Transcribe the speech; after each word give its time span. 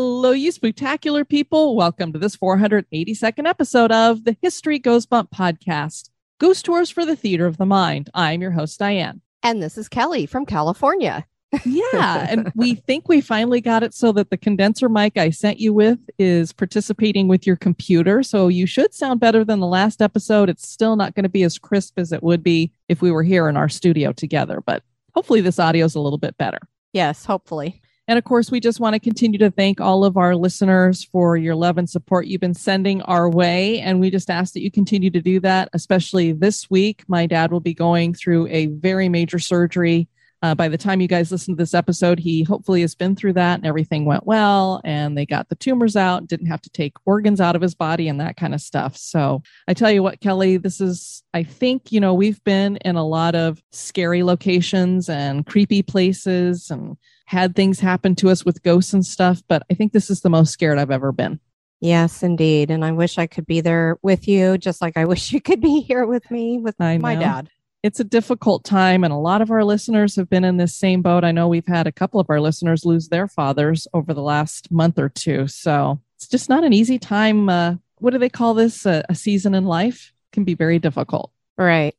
Hello, 0.00 0.30
you 0.30 0.52
spectacular 0.52 1.24
people. 1.24 1.74
Welcome 1.74 2.12
to 2.12 2.20
this 2.20 2.36
482nd 2.36 3.48
episode 3.48 3.90
of 3.90 4.22
the 4.22 4.36
History 4.40 4.78
Goes 4.78 5.06
Bump 5.06 5.32
podcast, 5.32 6.10
Ghost 6.38 6.64
Tours 6.64 6.88
for 6.88 7.04
the 7.04 7.16
Theater 7.16 7.46
of 7.46 7.56
the 7.56 7.66
Mind. 7.66 8.08
I'm 8.14 8.40
your 8.40 8.52
host, 8.52 8.78
Diane. 8.78 9.22
And 9.42 9.60
this 9.60 9.76
is 9.76 9.88
Kelly 9.88 10.24
from 10.24 10.46
California. 10.46 11.26
Yeah. 11.64 12.26
and 12.30 12.52
we 12.54 12.76
think 12.76 13.08
we 13.08 13.20
finally 13.20 13.60
got 13.60 13.82
it 13.82 13.92
so 13.92 14.12
that 14.12 14.30
the 14.30 14.36
condenser 14.36 14.88
mic 14.88 15.18
I 15.18 15.30
sent 15.30 15.58
you 15.58 15.74
with 15.74 15.98
is 16.16 16.52
participating 16.52 17.26
with 17.26 17.44
your 17.44 17.56
computer. 17.56 18.22
So 18.22 18.46
you 18.46 18.66
should 18.66 18.94
sound 18.94 19.18
better 19.18 19.44
than 19.44 19.58
the 19.58 19.66
last 19.66 20.00
episode. 20.00 20.48
It's 20.48 20.68
still 20.68 20.94
not 20.94 21.16
going 21.16 21.24
to 21.24 21.28
be 21.28 21.42
as 21.42 21.58
crisp 21.58 21.98
as 21.98 22.12
it 22.12 22.22
would 22.22 22.44
be 22.44 22.70
if 22.88 23.02
we 23.02 23.10
were 23.10 23.24
here 23.24 23.48
in 23.48 23.56
our 23.56 23.68
studio 23.68 24.12
together, 24.12 24.62
but 24.64 24.84
hopefully 25.16 25.40
this 25.40 25.58
audio 25.58 25.84
is 25.84 25.96
a 25.96 26.00
little 26.00 26.18
bit 26.18 26.38
better. 26.38 26.60
Yes, 26.92 27.24
hopefully. 27.24 27.82
And 28.08 28.16
of 28.16 28.24
course, 28.24 28.50
we 28.50 28.58
just 28.58 28.80
want 28.80 28.94
to 28.94 29.00
continue 29.00 29.38
to 29.38 29.50
thank 29.50 29.82
all 29.82 30.02
of 30.02 30.16
our 30.16 30.34
listeners 30.34 31.04
for 31.04 31.36
your 31.36 31.54
love 31.54 31.76
and 31.76 31.88
support 31.88 32.26
you've 32.26 32.40
been 32.40 32.54
sending 32.54 33.02
our 33.02 33.28
way. 33.28 33.80
And 33.80 34.00
we 34.00 34.10
just 34.10 34.30
ask 34.30 34.54
that 34.54 34.62
you 34.62 34.70
continue 34.70 35.10
to 35.10 35.20
do 35.20 35.40
that, 35.40 35.68
especially 35.74 36.32
this 36.32 36.70
week. 36.70 37.04
My 37.06 37.26
dad 37.26 37.52
will 37.52 37.60
be 37.60 37.74
going 37.74 38.14
through 38.14 38.46
a 38.46 38.66
very 38.66 39.10
major 39.10 39.38
surgery. 39.38 40.08
Uh, 40.42 40.54
by 40.54 40.68
the 40.68 40.78
time 40.78 41.00
you 41.00 41.08
guys 41.08 41.32
listen 41.32 41.54
to 41.54 41.58
this 41.60 41.74
episode, 41.74 42.18
he 42.18 42.44
hopefully 42.44 42.80
has 42.82 42.94
been 42.94 43.16
through 43.16 43.32
that 43.32 43.58
and 43.58 43.66
everything 43.66 44.04
went 44.04 44.26
well. 44.26 44.80
And 44.84 45.18
they 45.18 45.26
got 45.26 45.48
the 45.48 45.56
tumors 45.56 45.96
out, 45.96 46.28
didn't 46.28 46.46
have 46.46 46.62
to 46.62 46.70
take 46.70 46.94
organs 47.06 47.40
out 47.40 47.56
of 47.56 47.62
his 47.62 47.74
body 47.74 48.08
and 48.08 48.20
that 48.20 48.36
kind 48.36 48.54
of 48.54 48.60
stuff. 48.60 48.96
So 48.96 49.42
I 49.66 49.74
tell 49.74 49.90
you 49.90 50.02
what, 50.02 50.20
Kelly, 50.20 50.56
this 50.56 50.80
is, 50.80 51.22
I 51.34 51.42
think, 51.42 51.90
you 51.90 51.98
know, 51.98 52.14
we've 52.14 52.42
been 52.44 52.76
in 52.84 52.96
a 52.96 53.06
lot 53.06 53.34
of 53.34 53.62
scary 53.72 54.22
locations 54.22 55.08
and 55.08 55.44
creepy 55.44 55.82
places 55.82 56.70
and 56.70 56.96
had 57.26 57.54
things 57.54 57.80
happen 57.80 58.14
to 58.16 58.30
us 58.30 58.44
with 58.44 58.62
ghosts 58.62 58.94
and 58.94 59.04
stuff, 59.04 59.42
but 59.48 59.62
I 59.70 59.74
think 59.74 59.92
this 59.92 60.08
is 60.08 60.22
the 60.22 60.30
most 60.30 60.52
scared 60.52 60.78
I've 60.78 60.90
ever 60.90 61.12
been. 61.12 61.40
Yes, 61.80 62.22
indeed. 62.22 62.70
And 62.70 62.84
I 62.84 62.92
wish 62.92 63.18
I 63.18 63.26
could 63.26 63.46
be 63.46 63.60
there 63.60 63.98
with 64.02 64.26
you, 64.26 64.56
just 64.56 64.80
like 64.80 64.96
I 64.96 65.04
wish 65.04 65.32
you 65.32 65.40
could 65.40 65.60
be 65.60 65.80
here 65.80 66.06
with 66.06 66.30
me 66.30 66.58
with 66.58 66.78
my 66.78 66.96
dad. 67.20 67.50
It's 67.82 68.00
a 68.00 68.04
difficult 68.04 68.64
time, 68.64 69.04
and 69.04 69.12
a 69.12 69.16
lot 69.16 69.40
of 69.40 69.52
our 69.52 69.62
listeners 69.62 70.16
have 70.16 70.28
been 70.28 70.44
in 70.44 70.56
this 70.56 70.74
same 70.74 71.00
boat. 71.00 71.22
I 71.22 71.30
know 71.30 71.46
we've 71.46 71.66
had 71.66 71.86
a 71.86 71.92
couple 71.92 72.18
of 72.18 72.28
our 72.28 72.40
listeners 72.40 72.84
lose 72.84 73.08
their 73.08 73.28
fathers 73.28 73.86
over 73.94 74.12
the 74.12 74.22
last 74.22 74.72
month 74.72 74.98
or 74.98 75.08
two. 75.08 75.46
So 75.46 76.00
it's 76.16 76.26
just 76.26 76.48
not 76.48 76.64
an 76.64 76.72
easy 76.72 76.98
time. 76.98 77.48
Uh, 77.48 77.76
what 77.98 78.10
do 78.10 78.18
they 78.18 78.28
call 78.28 78.54
this? 78.54 78.84
A, 78.84 79.04
a 79.08 79.14
season 79.14 79.54
in 79.54 79.64
life 79.64 80.12
can 80.32 80.42
be 80.42 80.54
very 80.54 80.80
difficult. 80.80 81.30
Right. 81.56 81.94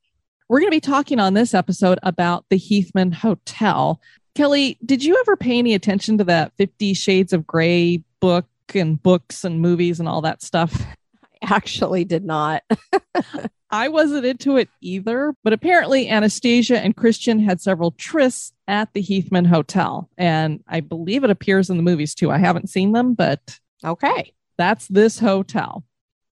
We're 0.49 0.59
going 0.59 0.71
to 0.71 0.75
be 0.75 0.81
talking 0.81 1.19
on 1.19 1.33
this 1.33 1.53
episode 1.53 1.99
about 2.03 2.43
the 2.49 2.57
Heathman 2.57 3.13
Hotel. 3.13 4.01
Kelly, 4.35 4.77
did 4.83 5.03
you 5.03 5.17
ever 5.21 5.37
pay 5.37 5.59
any 5.59 5.73
attention 5.73 6.17
to 6.17 6.23
that 6.25 6.51
50 6.57 6.93
Shades 6.93 7.31
of 7.31 7.47
Grey 7.47 8.03
book 8.19 8.47
and 8.73 9.01
books 9.01 9.45
and 9.45 9.61
movies 9.61 9.99
and 9.99 10.09
all 10.09 10.21
that 10.21 10.41
stuff? 10.41 10.85
I 11.41 11.55
actually 11.55 12.03
did 12.03 12.25
not. 12.25 12.63
I 13.71 13.87
wasn't 13.87 14.25
into 14.25 14.57
it 14.57 14.69
either, 14.81 15.33
but 15.43 15.53
apparently 15.53 16.09
Anastasia 16.09 16.79
and 16.79 16.95
Christian 16.95 17.39
had 17.39 17.61
several 17.61 17.91
trysts 17.91 18.51
at 18.67 18.93
the 18.93 19.03
Heathman 19.03 19.45
Hotel. 19.45 20.09
And 20.17 20.63
I 20.67 20.79
believe 20.79 21.23
it 21.23 21.29
appears 21.29 21.69
in 21.69 21.77
the 21.77 21.83
movies 21.83 22.15
too. 22.15 22.31
I 22.31 22.37
haven't 22.37 22.69
seen 22.69 22.93
them, 22.93 23.13
but 23.13 23.59
okay. 23.83 24.33
that's 24.57 24.87
this 24.87 25.19
hotel. 25.19 25.83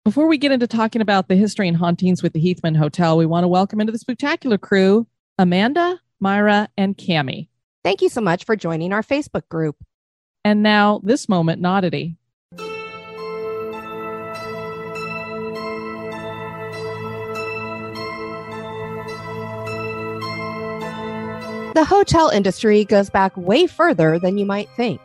Before 0.04 0.28
we 0.28 0.38
get 0.38 0.52
into 0.52 0.66
talking 0.66 1.00
about 1.00 1.28
the 1.28 1.34
history 1.34 1.66
and 1.66 1.76
hauntings 1.76 2.22
with 2.22 2.34
the 2.34 2.40
Heathman 2.40 2.76
Hotel, 2.76 3.16
we 3.16 3.26
want 3.26 3.44
to 3.44 3.48
welcome 3.48 3.80
into 3.80 3.92
the 3.92 3.98
spectacular 3.98 4.58
crew 4.58 5.06
Amanda, 5.38 5.98
Myra, 6.20 6.68
and 6.76 6.96
Cami. 6.96 7.48
Thank 7.82 8.02
you 8.02 8.08
so 8.08 8.20
much 8.20 8.44
for 8.44 8.54
joining 8.54 8.92
our 8.92 9.02
Facebook 9.02 9.48
group. 9.48 9.76
And 10.44 10.62
now 10.62 11.00
this 11.02 11.28
moment, 11.28 11.64
oddity. 11.64 12.16
The 21.74 21.84
hotel 21.84 22.28
industry 22.28 22.84
goes 22.84 23.10
back 23.10 23.36
way 23.36 23.66
further 23.66 24.16
than 24.20 24.38
you 24.38 24.46
might 24.46 24.68
think. 24.76 25.00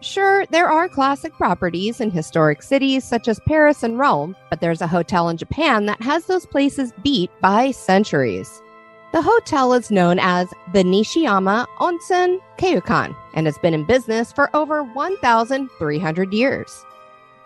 Sure, 0.00 0.44
there 0.50 0.68
are 0.68 0.86
classic 0.86 1.32
properties 1.32 1.98
in 1.98 2.10
historic 2.10 2.62
cities 2.62 3.04
such 3.04 3.26
as 3.26 3.40
Paris 3.48 3.82
and 3.82 3.98
Rome, 3.98 4.36
but 4.50 4.60
there's 4.60 4.82
a 4.82 4.86
hotel 4.86 5.30
in 5.30 5.38
Japan 5.38 5.86
that 5.86 6.02
has 6.02 6.26
those 6.26 6.44
places 6.44 6.92
beat 7.02 7.30
by 7.40 7.70
centuries. 7.70 8.60
The 9.14 9.22
hotel 9.22 9.72
is 9.72 9.90
known 9.90 10.18
as 10.18 10.50
the 10.74 10.84
Nishiyama 10.84 11.66
Onsen 11.78 12.38
Keiukan 12.58 13.16
and 13.32 13.46
has 13.46 13.56
been 13.56 13.72
in 13.72 13.86
business 13.86 14.30
for 14.30 14.54
over 14.54 14.82
1,300 14.82 16.34
years. 16.34 16.84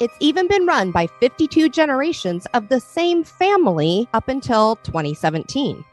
It's 0.01 0.17
even 0.19 0.49
been 0.49 0.67
run 0.67 0.91
by 0.91 1.07
52 1.21 1.69
generations 1.69 2.47
of 2.55 2.69
the 2.69 2.81
same 2.81 3.23
family 3.23 4.09
up 4.15 4.27
until 4.27 4.77
2017. 4.83 5.85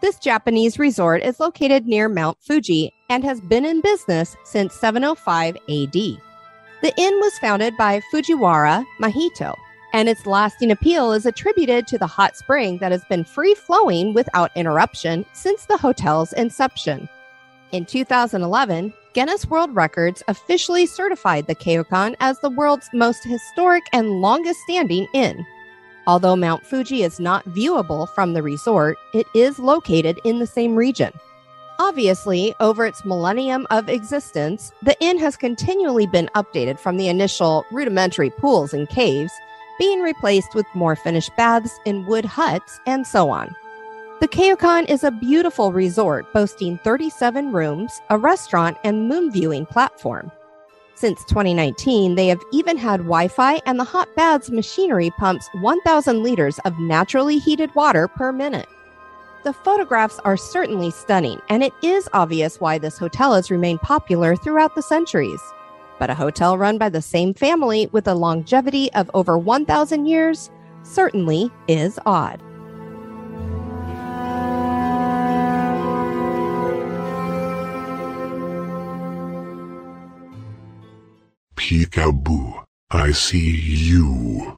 This 0.00 0.18
Japanese 0.18 0.78
resort 0.78 1.22
is 1.22 1.40
located 1.40 1.86
near 1.86 2.08
Mount 2.08 2.36
Fuji 2.40 2.92
and 3.08 3.24
has 3.24 3.40
been 3.40 3.64
in 3.64 3.80
business 3.80 4.36
since 4.44 4.74
705 4.74 5.56
AD. 5.56 5.92
The 6.82 6.92
inn 6.98 7.14
was 7.20 7.38
founded 7.38 7.74
by 7.78 8.02
Fujiwara 8.12 8.84
Mahito, 9.00 9.54
and 9.94 10.08
its 10.08 10.26
lasting 10.26 10.70
appeal 10.70 11.12
is 11.12 11.24
attributed 11.24 11.86
to 11.86 11.98
the 11.98 12.06
hot 12.06 12.36
spring 12.36 12.76
that 12.78 12.92
has 12.92 13.04
been 13.06 13.24
free 13.24 13.54
flowing 13.54 14.12
without 14.12 14.54
interruption 14.54 15.24
since 15.32 15.64
the 15.64 15.78
hotel's 15.78 16.34
inception. 16.34 17.08
In 17.72 17.86
2011, 17.86 18.92
Guinness 19.14 19.46
World 19.46 19.74
Records 19.74 20.22
officially 20.28 20.84
certified 20.84 21.46
the 21.46 21.54
Keiukan 21.54 22.16
as 22.20 22.38
the 22.40 22.50
world's 22.50 22.90
most 22.92 23.24
historic 23.24 23.84
and 23.94 24.20
longest 24.20 24.60
standing 24.68 25.06
inn. 25.14 25.44
Although 26.06 26.36
Mount 26.36 26.64
Fuji 26.64 27.02
is 27.02 27.18
not 27.18 27.44
viewable 27.46 28.08
from 28.08 28.32
the 28.32 28.42
resort, 28.42 28.98
it 29.12 29.26
is 29.34 29.58
located 29.58 30.20
in 30.24 30.38
the 30.38 30.46
same 30.46 30.76
region. 30.76 31.12
Obviously, 31.78 32.54
over 32.60 32.86
its 32.86 33.04
millennium 33.04 33.66
of 33.70 33.88
existence, 33.88 34.72
the 34.82 34.96
inn 35.00 35.18
has 35.18 35.36
continually 35.36 36.06
been 36.06 36.30
updated 36.34 36.78
from 36.78 36.96
the 36.96 37.08
initial 37.08 37.64
rudimentary 37.70 38.30
pools 38.30 38.72
and 38.72 38.88
caves, 38.88 39.32
being 39.78 40.00
replaced 40.00 40.54
with 40.54 40.64
more 40.74 40.96
finished 40.96 41.36
baths 41.36 41.78
in 41.84 42.06
wood 42.06 42.24
huts, 42.24 42.80
and 42.86 43.06
so 43.06 43.28
on. 43.28 43.54
The 44.20 44.28
Keiukan 44.28 44.88
is 44.88 45.04
a 45.04 45.10
beautiful 45.10 45.72
resort 45.72 46.32
boasting 46.32 46.78
37 46.78 47.52
rooms, 47.52 48.00
a 48.08 48.16
restaurant, 48.16 48.78
and 48.82 49.08
moon 49.08 49.30
viewing 49.30 49.66
platform. 49.66 50.32
Since 50.96 51.26
2019, 51.26 52.14
they 52.14 52.28
have 52.28 52.42
even 52.52 52.78
had 52.78 53.00
Wi 53.00 53.28
Fi, 53.28 53.60
and 53.66 53.78
the 53.78 53.84
hot 53.84 54.08
baths 54.16 54.48
machinery 54.48 55.10
pumps 55.18 55.46
1,000 55.60 56.22
liters 56.22 56.58
of 56.60 56.78
naturally 56.78 57.38
heated 57.38 57.74
water 57.74 58.08
per 58.08 58.32
minute. 58.32 58.66
The 59.44 59.52
photographs 59.52 60.18
are 60.20 60.38
certainly 60.38 60.90
stunning, 60.90 61.38
and 61.50 61.62
it 61.62 61.74
is 61.82 62.08
obvious 62.14 62.60
why 62.60 62.78
this 62.78 62.96
hotel 62.96 63.34
has 63.34 63.50
remained 63.50 63.82
popular 63.82 64.36
throughout 64.36 64.74
the 64.74 64.80
centuries. 64.82 65.40
But 65.98 66.08
a 66.08 66.14
hotel 66.14 66.56
run 66.56 66.78
by 66.78 66.88
the 66.88 67.02
same 67.02 67.34
family 67.34 67.88
with 67.92 68.08
a 68.08 68.14
longevity 68.14 68.90
of 68.94 69.10
over 69.12 69.36
1,000 69.36 70.06
years 70.06 70.50
certainly 70.82 71.50
is 71.68 71.98
odd. 72.06 72.42
Peekaboo, 81.66 82.62
I 82.92 83.10
see 83.10 83.50
you. 83.50 84.56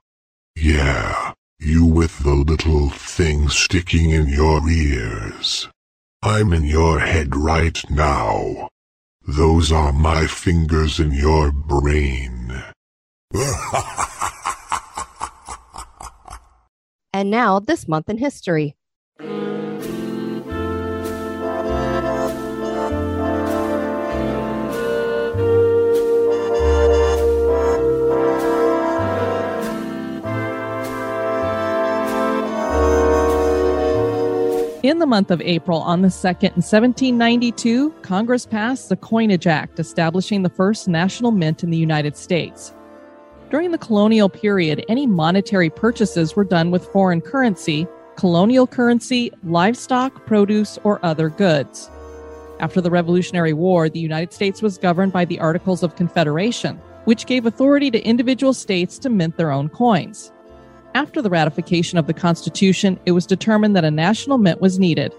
Yeah, 0.54 1.32
you 1.58 1.86
with 1.86 2.18
the 2.18 2.34
little 2.34 2.90
thing 2.90 3.48
sticking 3.48 4.10
in 4.10 4.28
your 4.28 4.68
ears. 4.68 5.70
I'm 6.22 6.52
in 6.52 6.64
your 6.64 6.98
head 6.98 7.34
right 7.34 7.82
now. 7.88 8.68
Those 9.26 9.72
are 9.72 9.90
my 9.90 10.26
fingers 10.26 11.00
in 11.00 11.12
your 11.12 11.50
brain. 11.50 12.62
And 17.14 17.30
now, 17.30 17.58
this 17.58 17.88
month 17.88 18.10
in 18.10 18.18
history. 18.18 18.76
In 34.88 35.00
the 35.00 35.06
month 35.06 35.30
of 35.30 35.42
April, 35.42 35.80
on 35.80 36.00
the 36.00 36.08
2nd, 36.08 36.44
in 36.44 36.62
1792, 36.62 37.90
Congress 38.00 38.46
passed 38.46 38.88
the 38.88 38.96
Coinage 38.96 39.46
Act, 39.46 39.78
establishing 39.78 40.42
the 40.42 40.48
first 40.48 40.88
national 40.88 41.30
mint 41.30 41.62
in 41.62 41.68
the 41.68 41.76
United 41.76 42.16
States. 42.16 42.72
During 43.50 43.70
the 43.70 43.76
colonial 43.76 44.30
period, 44.30 44.86
any 44.88 45.06
monetary 45.06 45.68
purchases 45.68 46.34
were 46.34 46.42
done 46.42 46.70
with 46.70 46.86
foreign 46.86 47.20
currency, 47.20 47.86
colonial 48.16 48.66
currency, 48.66 49.30
livestock, 49.44 50.24
produce, 50.24 50.78
or 50.84 51.04
other 51.04 51.28
goods. 51.28 51.90
After 52.58 52.80
the 52.80 52.90
Revolutionary 52.90 53.52
War, 53.52 53.90
the 53.90 54.00
United 54.00 54.32
States 54.32 54.62
was 54.62 54.78
governed 54.78 55.12
by 55.12 55.26
the 55.26 55.38
Articles 55.38 55.82
of 55.82 55.96
Confederation, 55.96 56.78
which 57.04 57.26
gave 57.26 57.44
authority 57.44 57.90
to 57.90 58.02
individual 58.06 58.54
states 58.54 58.98
to 59.00 59.10
mint 59.10 59.36
their 59.36 59.50
own 59.50 59.68
coins. 59.68 60.32
After 60.94 61.22
the 61.22 61.30
ratification 61.30 61.98
of 61.98 62.06
the 62.06 62.14
Constitution, 62.14 62.98
it 63.06 63.12
was 63.12 63.26
determined 63.26 63.76
that 63.76 63.84
a 63.84 63.90
national 63.90 64.38
mint 64.38 64.60
was 64.60 64.78
needed. 64.78 65.12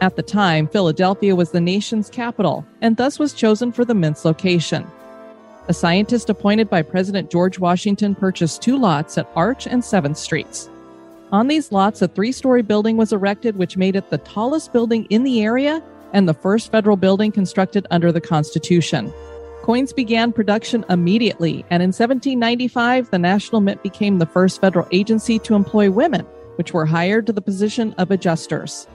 At 0.00 0.16
the 0.16 0.22
time, 0.22 0.68
Philadelphia 0.68 1.34
was 1.34 1.50
the 1.50 1.60
nation's 1.60 2.08
capital 2.08 2.64
and 2.80 2.96
thus 2.96 3.18
was 3.18 3.34
chosen 3.34 3.72
for 3.72 3.84
the 3.84 3.94
mint's 3.94 4.24
location. 4.24 4.86
A 5.68 5.74
scientist 5.74 6.30
appointed 6.30 6.70
by 6.70 6.82
President 6.82 7.30
George 7.30 7.58
Washington 7.58 8.14
purchased 8.14 8.62
two 8.62 8.78
lots 8.78 9.18
at 9.18 9.30
Arch 9.36 9.66
and 9.66 9.82
7th 9.82 10.16
Streets. 10.16 10.70
On 11.32 11.46
these 11.46 11.70
lots, 11.70 12.02
a 12.02 12.08
three 12.08 12.32
story 12.32 12.62
building 12.62 12.96
was 12.96 13.12
erected, 13.12 13.56
which 13.56 13.76
made 13.76 13.94
it 13.94 14.10
the 14.10 14.18
tallest 14.18 14.72
building 14.72 15.06
in 15.10 15.22
the 15.22 15.42
area 15.42 15.82
and 16.12 16.28
the 16.28 16.34
first 16.34 16.72
federal 16.72 16.96
building 16.96 17.30
constructed 17.30 17.86
under 17.90 18.10
the 18.10 18.20
Constitution. 18.20 19.12
Coins 19.70 19.92
began 19.92 20.32
production 20.32 20.84
immediately, 20.90 21.64
and 21.70 21.80
in 21.80 21.90
1795, 21.90 23.08
the 23.12 23.20
National 23.20 23.60
Mint 23.60 23.80
became 23.84 24.18
the 24.18 24.26
first 24.26 24.60
federal 24.60 24.88
agency 24.90 25.38
to 25.38 25.54
employ 25.54 25.88
women, 25.88 26.26
which 26.56 26.74
were 26.74 26.84
hired 26.84 27.24
to 27.28 27.32
the 27.32 27.40
position 27.40 27.94
of 27.96 28.10
adjusters. 28.10 28.88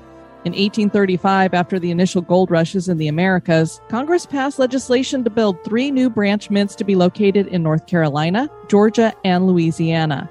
In 0.44 0.52
1835, 0.52 1.54
after 1.54 1.80
the 1.80 1.92
initial 1.92 2.22
gold 2.22 2.52
rushes 2.52 2.90
in 2.90 2.98
the 2.98 3.08
Americas, 3.08 3.80
Congress 3.88 4.26
passed 4.26 4.60
legislation 4.60 5.24
to 5.24 5.30
build 5.30 5.64
three 5.64 5.92
new 5.92 6.10
branch 6.10 6.50
mints 6.50 6.76
to 6.76 6.84
be 6.84 6.96
located 6.96 7.48
in 7.48 7.64
North 7.64 7.88
Carolina, 7.88 8.50
Georgia, 8.68 9.14
and 9.24 9.48
Louisiana. 9.48 10.30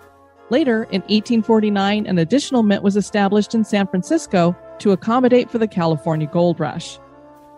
Later, 0.51 0.83
in 0.91 1.01
1849, 1.05 2.05
an 2.05 2.19
additional 2.19 2.63
mint 2.63 2.83
was 2.83 2.99
established 2.99 3.55
in 3.55 3.65
San 3.65 3.87
Francisco 3.87 4.55
to 4.81 4.93
accommodate 4.93 5.51
for 5.51 5.57
the 5.57 5.67
California 5.67 6.27
gold 6.27 6.61
rush. 6.61 6.99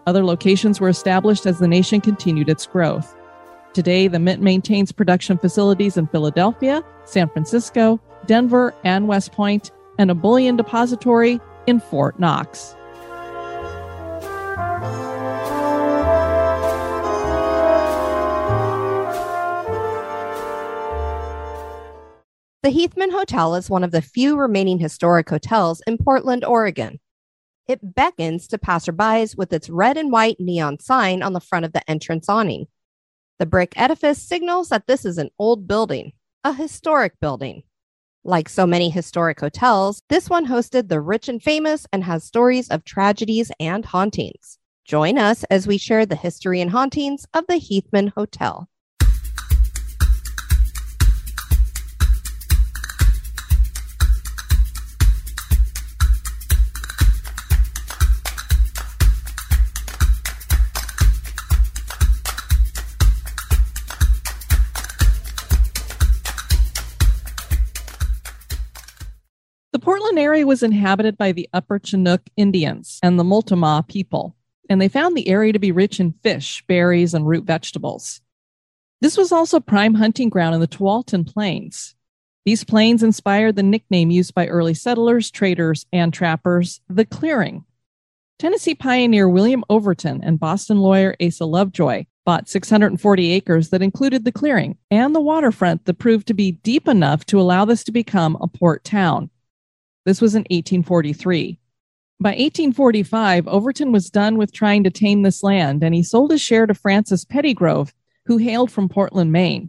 Other 0.07 0.25
locations 0.25 0.81
were 0.81 0.89
established 0.89 1.47
as 1.47 1.59
the 1.59 1.67
nation 1.67 2.01
continued 2.01 2.49
its 2.49 2.65
growth. 2.65 3.17
Today, 3.75 4.07
the 4.07 4.21
Mint 4.21 4.41
maintains 4.41 4.93
production 4.93 5.37
facilities 5.37 5.97
in 5.97 6.07
Philadelphia, 6.07 6.85
San 7.05 7.29
Francisco, 7.29 8.01
Denver, 8.25 8.73
and 8.85 9.09
West 9.09 9.33
Point, 9.33 9.73
and 9.99 10.11
a 10.11 10.15
bullion 10.15 10.57
depository 10.57 11.41
in 11.67 11.81
Fort 11.81 12.21
Knox. 12.21 12.77
The 22.63 22.73
Heathman 22.73 23.13
Hotel 23.13 23.55
is 23.57 23.71
one 23.71 23.85
of 23.85 23.91
the 23.91 24.03
few 24.03 24.37
remaining 24.37 24.79
historic 24.79 25.29
hotels 25.29 25.83
in 25.87 25.99
Portland, 25.99 26.45
Oregon. 26.45 26.99
It 27.69 27.95
beckons 27.95 28.47
to 28.49 28.59
passerbys 28.59 29.37
with 29.37 29.53
its 29.53 29.69
red 29.69 29.97
and 29.97 30.13
white 30.13 30.39
neon 30.39 30.79
sign 30.79 31.23
on 31.23 31.33
the 31.33 31.41
front 31.41 31.65
of 31.65 31.73
the 31.73 31.89
entrance 31.91 32.29
awning. 32.29 32.67
The 33.39 33.47
brick 33.47 33.73
edifice 33.77 34.23
signals 34.23 34.69
that 34.69 34.87
this 34.87 35.05
is 35.05 35.19
an 35.19 35.31
old 35.39 35.67
building, 35.67 36.13
a 36.45 36.53
historic 36.53 37.19
building. 37.21 37.65
Like 38.23 38.49
so 38.49 38.67
many 38.67 38.89
historic 38.89 39.41
hotels, 39.41 40.01
this 40.09 40.31
one 40.31 40.47
hosted 40.47 40.89
the 40.89 41.01
rich 41.01 41.29
and 41.29 41.43
famous 41.43 41.87
and 41.93 42.05
has 42.05 42.25
stories 42.25 42.69
of 42.69 42.85
tragedies 42.85 43.51
and 43.59 43.85
hauntings. 43.85 44.59
Join 44.85 45.19
us 45.19 45.43
as 45.45 45.67
we 45.67 45.77
share 45.77 46.07
the 46.07 46.15
history 46.15 46.61
and 46.61 46.71
hauntings 46.71 47.27
of 47.35 47.47
the 47.49 47.55
Heathman 47.55 48.13
Hotel. 48.17 48.69
Was 70.45 70.63
inhabited 70.63 71.17
by 71.17 71.33
the 71.33 71.49
Upper 71.53 71.79
Chinook 71.79 72.23
Indians 72.37 73.01
and 73.03 73.19
the 73.19 73.25
Multnomah 73.25 73.85
people, 73.89 74.37
and 74.69 74.81
they 74.81 74.89
found 74.89 75.17
the 75.17 75.29
area 75.29 75.53
to 75.53 75.59
be 75.59 75.73
rich 75.73 75.99
in 75.99 76.15
fish, 76.23 76.63
berries, 76.67 77.15
and 77.15 77.27
root 77.27 77.45
vegetables. 77.45 78.21
This 79.01 79.17
was 79.17 79.33
also 79.33 79.61
prime 79.61 79.95
hunting 79.95 80.29
ground 80.29 80.55
in 80.55 80.61
the 80.61 80.69
Tualatin 80.69 81.27
Plains. 81.27 81.95
These 82.45 82.65
plains 82.65 83.03
inspired 83.03 83.57
the 83.57 83.63
nickname 83.63 84.11
used 84.11 84.35
by 84.35 84.47
early 84.47 84.75
settlers, 84.75 85.31
traders, 85.31 85.85
and 85.93 86.13
trappers, 86.13 86.81
the 86.89 87.05
clearing. 87.05 87.65
Tennessee 88.39 88.75
pioneer 88.75 89.29
William 89.29 89.65
Overton 89.69 90.23
and 90.23 90.39
Boston 90.39 90.79
lawyer 90.79 91.17
Asa 91.21 91.45
Lovejoy 91.45 92.05
bought 92.25 92.49
640 92.49 93.33
acres 93.33 93.71
that 93.71 93.83
included 93.83 94.25
the 94.25 94.33
clearing 94.33 94.77
and 94.91 95.15
the 95.15 95.21
waterfront 95.21 95.87
that 95.87 95.99
proved 95.99 96.27
to 96.27 96.35
be 96.35 96.53
deep 96.53 96.87
enough 96.87 97.25
to 97.27 97.41
allow 97.41 97.65
this 97.65 97.83
to 97.85 97.93
become 97.93 98.37
a 98.41 98.49
port 98.49 98.85
town. 98.85 99.31
This 100.07 100.21
was 100.21 100.37
in 100.37 100.43
1843. 100.43 101.59
By 102.21 102.31
1845, 102.31 103.49
Overton 103.49 103.91
was 103.91 104.09
done 104.09 104.39
with 104.39 104.53
trying 104.53 104.85
to 104.85 104.91
tame 104.91 105.23
this 105.23 105.43
land 105.43 105.83
and 105.83 105.95
he 105.95 106.05
sold 106.05 106.31
his 106.31 106.41
share 106.41 106.65
to 106.67 106.75
Francis 106.75 107.25
Pettigrove, 107.25 107.93
who 108.25 108.39
hailed 108.39 108.71
from 108.71 108.89
Portland, 108.89 109.33
Maine. 109.33 109.69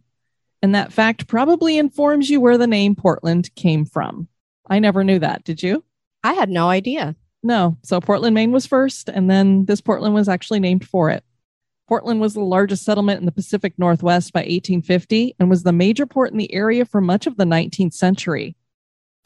And 0.61 0.75
that 0.75 0.93
fact 0.93 1.27
probably 1.27 1.79
informs 1.79 2.29
you 2.29 2.39
where 2.39 2.57
the 2.57 2.67
name 2.67 2.95
Portland 2.95 3.53
came 3.55 3.83
from. 3.83 4.27
I 4.69 4.77
never 4.77 5.03
knew 5.03 5.17
that, 5.19 5.43
did 5.43 5.63
you? 5.63 5.83
I 6.23 6.33
had 6.33 6.49
no 6.49 6.69
idea. 6.69 7.15
No. 7.41 7.77
So 7.83 7.99
Portland, 7.99 8.35
Maine 8.35 8.51
was 8.51 8.65
first, 8.65 9.09
and 9.09 9.29
then 9.29 9.65
this 9.65 9.81
Portland 9.81 10.13
was 10.13 10.29
actually 10.29 10.59
named 10.59 10.85
for 10.87 11.09
it. 11.09 11.23
Portland 11.87 12.19
was 12.19 12.33
the 12.33 12.41
largest 12.41 12.83
settlement 12.83 13.21
in 13.21 13.25
the 13.25 13.31
Pacific 13.31 13.73
Northwest 13.77 14.33
by 14.33 14.41
1850 14.41 15.35
and 15.39 15.49
was 15.49 15.63
the 15.63 15.71
major 15.71 16.05
port 16.05 16.31
in 16.31 16.37
the 16.37 16.53
area 16.53 16.85
for 16.85 17.01
much 17.01 17.25
of 17.25 17.37
the 17.37 17.45
19th 17.45 17.93
century. 17.93 18.56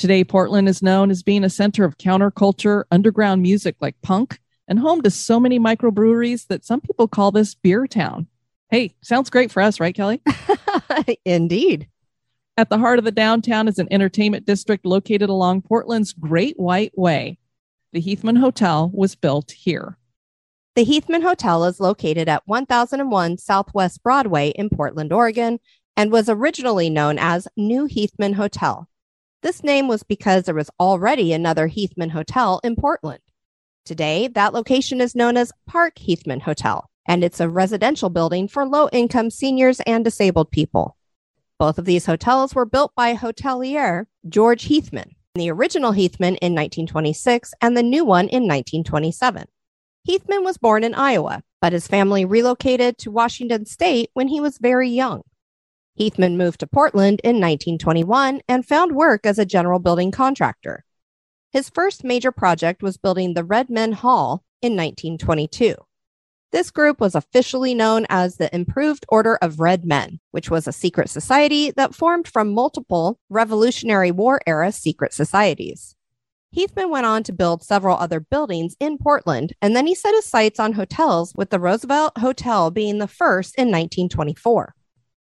Today, 0.01 0.23
Portland 0.23 0.67
is 0.67 0.81
known 0.81 1.11
as 1.11 1.21
being 1.21 1.43
a 1.43 1.49
center 1.51 1.85
of 1.85 1.99
counterculture, 1.99 2.85
underground 2.89 3.43
music 3.43 3.75
like 3.81 4.01
punk, 4.01 4.39
and 4.67 4.79
home 4.79 5.03
to 5.03 5.11
so 5.11 5.39
many 5.39 5.59
microbreweries 5.59 6.47
that 6.47 6.65
some 6.65 6.81
people 6.81 7.07
call 7.07 7.31
this 7.31 7.53
beer 7.53 7.85
town. 7.85 8.25
Hey, 8.71 8.95
sounds 9.03 9.29
great 9.29 9.51
for 9.51 9.61
us, 9.61 9.79
right, 9.79 9.93
Kelly? 9.93 10.23
Indeed. 11.25 11.87
At 12.57 12.71
the 12.71 12.79
heart 12.79 12.97
of 12.97 13.05
the 13.05 13.11
downtown 13.11 13.67
is 13.67 13.77
an 13.77 13.89
entertainment 13.91 14.47
district 14.47 14.87
located 14.87 15.29
along 15.29 15.61
Portland's 15.61 16.13
Great 16.13 16.59
White 16.59 16.97
Way. 16.97 17.37
The 17.93 18.01
Heathman 18.01 18.39
Hotel 18.39 18.89
was 18.91 19.13
built 19.13 19.51
here. 19.51 19.99
The 20.75 20.83
Heathman 20.83 21.21
Hotel 21.21 21.63
is 21.65 21.79
located 21.79 22.27
at 22.27 22.47
1001 22.47 23.37
Southwest 23.37 24.01
Broadway 24.01 24.49
in 24.49 24.71
Portland, 24.71 25.13
Oregon, 25.13 25.59
and 25.95 26.11
was 26.11 26.27
originally 26.27 26.89
known 26.89 27.19
as 27.19 27.47
New 27.55 27.87
Heathman 27.87 28.33
Hotel. 28.33 28.87
This 29.41 29.63
name 29.63 29.87
was 29.87 30.03
because 30.03 30.43
there 30.43 30.53
was 30.53 30.69
already 30.79 31.33
another 31.33 31.67
Heathman 31.67 32.11
Hotel 32.11 32.61
in 32.63 32.75
Portland. 32.75 33.21
Today, 33.85 34.27
that 34.27 34.53
location 34.53 35.01
is 35.01 35.15
known 35.15 35.35
as 35.35 35.51
Park 35.65 35.95
Heathman 35.95 36.43
Hotel, 36.43 36.87
and 37.07 37.23
it's 37.23 37.39
a 37.39 37.49
residential 37.49 38.11
building 38.11 38.47
for 38.47 38.67
low 38.67 38.87
income 38.91 39.31
seniors 39.31 39.79
and 39.81 40.05
disabled 40.05 40.51
people. 40.51 40.95
Both 41.57 41.79
of 41.79 41.85
these 41.85 42.05
hotels 42.05 42.53
were 42.53 42.65
built 42.65 42.93
by 42.95 43.15
hotelier 43.15 44.05
George 44.29 44.65
Heathman, 44.65 45.15
the 45.33 45.49
original 45.49 45.93
Heathman 45.93 46.37
in 46.39 46.53
1926 46.53 47.55
and 47.61 47.75
the 47.75 47.81
new 47.81 48.05
one 48.05 48.25
in 48.25 48.43
1927. 48.43 49.45
Heathman 50.07 50.43
was 50.43 50.59
born 50.59 50.83
in 50.83 50.93
Iowa, 50.93 51.41
but 51.59 51.73
his 51.73 51.87
family 51.87 52.25
relocated 52.25 52.99
to 52.99 53.11
Washington 53.11 53.65
state 53.65 54.11
when 54.13 54.27
he 54.27 54.39
was 54.39 54.59
very 54.59 54.89
young. 54.89 55.23
Heathman 56.01 56.35
moved 56.35 56.61
to 56.61 56.67
Portland 56.67 57.21
in 57.23 57.35
1921 57.35 58.41
and 58.47 58.65
found 58.65 58.95
work 58.95 59.23
as 59.23 59.37
a 59.37 59.45
general 59.45 59.77
building 59.77 60.09
contractor. 60.09 60.83
His 61.51 61.69
first 61.69 62.03
major 62.03 62.31
project 62.31 62.81
was 62.81 62.97
building 62.97 63.35
the 63.35 63.43
Red 63.43 63.69
Men 63.69 63.91
Hall 63.91 64.43
in 64.63 64.71
1922. 64.71 65.75
This 66.51 66.71
group 66.71 66.99
was 66.99 67.13
officially 67.13 67.75
known 67.75 68.07
as 68.09 68.37
the 68.37 68.53
Improved 68.53 69.05
Order 69.09 69.37
of 69.43 69.59
Red 69.59 69.85
Men, 69.85 70.19
which 70.31 70.49
was 70.49 70.67
a 70.67 70.71
secret 70.71 71.07
society 71.07 71.69
that 71.69 71.93
formed 71.93 72.27
from 72.27 72.51
multiple 72.51 73.19
Revolutionary 73.29 74.09
War 74.09 74.41
era 74.47 74.71
secret 74.71 75.13
societies. 75.13 75.95
Heathman 76.51 76.89
went 76.89 77.05
on 77.05 77.21
to 77.25 77.31
build 77.31 77.61
several 77.61 77.95
other 77.95 78.19
buildings 78.19 78.75
in 78.79 78.97
Portland, 78.97 79.53
and 79.61 79.75
then 79.75 79.85
he 79.85 79.93
set 79.93 80.15
his 80.15 80.25
sights 80.25 80.59
on 80.59 80.73
hotels, 80.73 81.31
with 81.35 81.51
the 81.51 81.59
Roosevelt 81.59 82.17
Hotel 82.17 82.71
being 82.71 82.97
the 82.97 83.07
first 83.07 83.53
in 83.53 83.67
1924. 83.67 84.73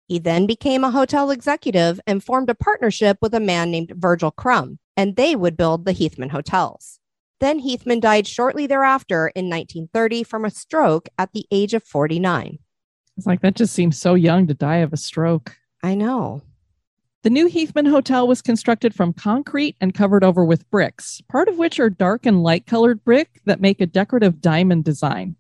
He 0.08 0.20
then 0.20 0.48
became 0.48 0.86
a 0.86 0.92
hotel 0.92 1.32
executive 1.32 2.00
and 2.08 2.24
formed 2.24 2.50
a 2.50 2.56
partnership 2.56 3.18
with 3.22 3.34
a 3.34 3.42
man 3.42 3.70
named 3.70 3.92
Virgil 3.96 4.32
Crum, 4.32 4.80
and 4.96 5.16
they 5.16 5.36
would 5.36 5.58
build 5.58 5.84
the 5.84 5.94
Heathman 5.94 6.32
hotels. 6.32 7.00
Then 7.40 7.60
Heathman 7.60 8.00
died 8.00 8.26
shortly 8.26 8.68
thereafter 8.68 9.28
in 9.36 9.50
1930 9.50 10.24
from 10.24 10.46
a 10.46 10.50
stroke 10.50 11.10
at 11.20 11.34
the 11.34 11.46
age 11.52 11.74
of 11.74 11.84
49. 11.84 12.58
It's 13.18 13.28
like 13.28 13.42
that 13.42 13.56
just 13.56 13.74
seems 13.74 14.00
so 14.00 14.16
young 14.16 14.48
to 14.48 14.54
die 14.54 14.78
of 14.78 14.94
a 14.94 14.98
stroke. 14.98 15.58
I 15.84 15.94
know. 15.94 16.42
The 17.24 17.30
new 17.30 17.50
Heathman 17.50 17.90
Hotel 17.90 18.26
was 18.28 18.42
constructed 18.42 18.96
from 18.96 19.12
concrete 19.12 19.76
and 19.82 19.94
covered 19.94 20.24
over 20.24 20.46
with 20.46 20.70
bricks, 20.70 21.22
part 21.28 21.50
of 21.50 21.58
which 21.58 21.80
are 21.80 21.90
dark 21.90 22.26
and 22.26 22.42
light 22.42 22.66
colored 22.66 23.04
brick 23.04 23.42
that 23.46 23.60
make 23.60 23.82
a 23.82 23.86
decorative 23.86 24.40
diamond 24.40 24.86
design. 24.86 25.36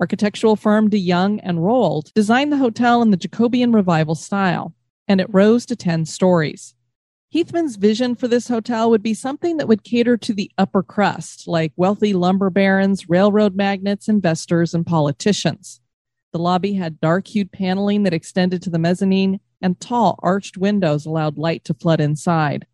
Architectural 0.00 0.56
firm 0.56 0.90
DeYoung 0.90 1.40
and 1.42 1.58
Roald 1.58 2.12
designed 2.14 2.52
the 2.52 2.58
hotel 2.58 3.02
in 3.02 3.10
the 3.10 3.16
Jacobean 3.16 3.72
Revival 3.72 4.14
style, 4.14 4.74
and 5.06 5.20
it 5.20 5.32
rose 5.32 5.64
to 5.66 5.76
10 5.76 6.06
stories. 6.06 6.74
Heathman's 7.32 7.76
vision 7.76 8.14
for 8.14 8.28
this 8.28 8.48
hotel 8.48 8.90
would 8.90 9.02
be 9.02 9.14
something 9.14 9.56
that 9.56 9.68
would 9.68 9.84
cater 9.84 10.18
to 10.18 10.34
the 10.34 10.50
upper 10.58 10.82
crust, 10.82 11.48
like 11.48 11.72
wealthy 11.76 12.12
lumber 12.12 12.50
barons, 12.50 13.08
railroad 13.08 13.56
magnates, 13.56 14.08
investors, 14.08 14.74
and 14.74 14.86
politicians. 14.86 15.80
The 16.32 16.38
lobby 16.38 16.74
had 16.74 17.00
dark 17.00 17.28
hued 17.28 17.50
paneling 17.50 18.02
that 18.02 18.12
extended 18.12 18.60
to 18.62 18.70
the 18.70 18.78
mezzanine, 18.78 19.40
and 19.62 19.80
tall 19.80 20.18
arched 20.22 20.58
windows 20.58 21.06
allowed 21.06 21.38
light 21.38 21.64
to 21.64 21.74
flood 21.74 22.00
inside. 22.00 22.66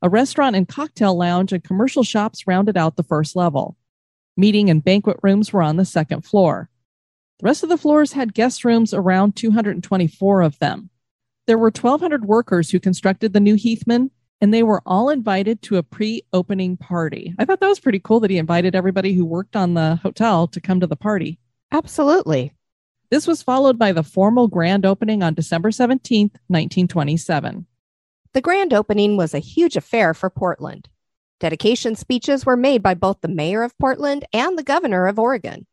A 0.00 0.08
restaurant 0.08 0.56
and 0.56 0.66
cocktail 0.66 1.16
lounge 1.16 1.52
and 1.52 1.62
commercial 1.62 2.02
shops 2.02 2.46
rounded 2.46 2.76
out 2.78 2.96
the 2.96 3.02
first 3.02 3.36
level. 3.36 3.76
Meeting 4.40 4.70
and 4.70 4.82
banquet 4.82 5.18
rooms 5.22 5.52
were 5.52 5.60
on 5.60 5.76
the 5.76 5.84
second 5.84 6.22
floor. 6.22 6.70
The 7.40 7.44
rest 7.44 7.62
of 7.62 7.68
the 7.68 7.76
floors 7.76 8.12
had 8.12 8.32
guest 8.32 8.64
rooms, 8.64 8.94
around 8.94 9.36
224 9.36 10.40
of 10.40 10.58
them. 10.60 10.88
There 11.46 11.58
were 11.58 11.66
1,200 11.66 12.24
workers 12.24 12.70
who 12.70 12.80
constructed 12.80 13.34
the 13.34 13.40
new 13.40 13.54
Heathman, 13.54 14.08
and 14.40 14.54
they 14.54 14.62
were 14.62 14.80
all 14.86 15.10
invited 15.10 15.60
to 15.60 15.76
a 15.76 15.82
pre 15.82 16.22
opening 16.32 16.78
party. 16.78 17.34
I 17.38 17.44
thought 17.44 17.60
that 17.60 17.68
was 17.68 17.80
pretty 17.80 17.98
cool 17.98 18.18
that 18.20 18.30
he 18.30 18.38
invited 18.38 18.74
everybody 18.74 19.12
who 19.12 19.26
worked 19.26 19.56
on 19.56 19.74
the 19.74 19.96
hotel 19.96 20.46
to 20.48 20.58
come 20.58 20.80
to 20.80 20.86
the 20.86 20.96
party. 20.96 21.38
Absolutely. 21.70 22.54
This 23.10 23.26
was 23.26 23.42
followed 23.42 23.78
by 23.78 23.92
the 23.92 24.02
formal 24.02 24.48
grand 24.48 24.86
opening 24.86 25.22
on 25.22 25.34
December 25.34 25.68
17th, 25.70 26.38
1927. 26.46 27.66
The 28.32 28.40
grand 28.40 28.72
opening 28.72 29.18
was 29.18 29.34
a 29.34 29.38
huge 29.38 29.76
affair 29.76 30.14
for 30.14 30.30
Portland. 30.30 30.88
Dedication 31.40 31.96
speeches 31.96 32.44
were 32.44 32.56
made 32.56 32.82
by 32.82 32.92
both 32.92 33.22
the 33.22 33.28
mayor 33.28 33.62
of 33.62 33.76
Portland 33.78 34.26
and 34.32 34.58
the 34.58 34.62
governor 34.62 35.06
of 35.06 35.18
Oregon. 35.18 35.66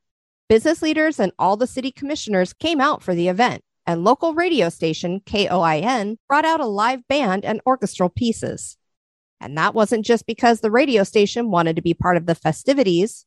Business 0.48 0.82
leaders 0.82 1.20
and 1.20 1.34
all 1.38 1.58
the 1.58 1.68
city 1.68 1.92
commissioners 1.92 2.54
came 2.54 2.80
out 2.80 3.04
for 3.04 3.14
the 3.14 3.28
event 3.28 3.64
and 3.86 4.04
local 4.04 4.34
radio 4.34 4.70
station 4.70 5.22
KOIN 5.26 6.18
brought 6.28 6.46
out 6.46 6.62
a 6.62 6.66
live 6.66 7.06
band 7.08 7.44
and 7.44 7.62
orchestral 7.66 8.10
pieces. 8.10 8.78
And 9.42 9.58
that 9.58 9.74
wasn't 9.74 10.06
just 10.06 10.26
because 10.26 10.62
the 10.62 10.72
radio 10.72 11.04
station 11.04 11.52
wanted 11.52 11.76
to 11.76 11.82
be 11.82 11.94
part 11.94 12.18
of 12.18 12.26
the 12.26 12.36
festivities. 12.36 13.26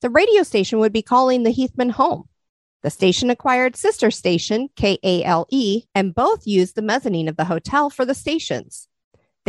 The 0.00 0.10
radio 0.10 0.44
station 0.44 0.78
would 0.78 0.92
be 0.92 1.02
calling 1.02 1.42
the 1.42 1.52
Heathman 1.52 1.90
home. 1.92 2.28
The 2.82 2.90
station 2.90 3.30
acquired 3.30 3.76
sister 3.76 4.10
station 4.10 4.68
KALE, 4.76 5.82
and 5.94 6.14
both 6.14 6.46
used 6.46 6.76
the 6.76 6.82
mezzanine 6.82 7.28
of 7.28 7.36
the 7.36 7.44
hotel 7.44 7.90
for 7.90 8.04
the 8.04 8.14
stations. 8.14 8.88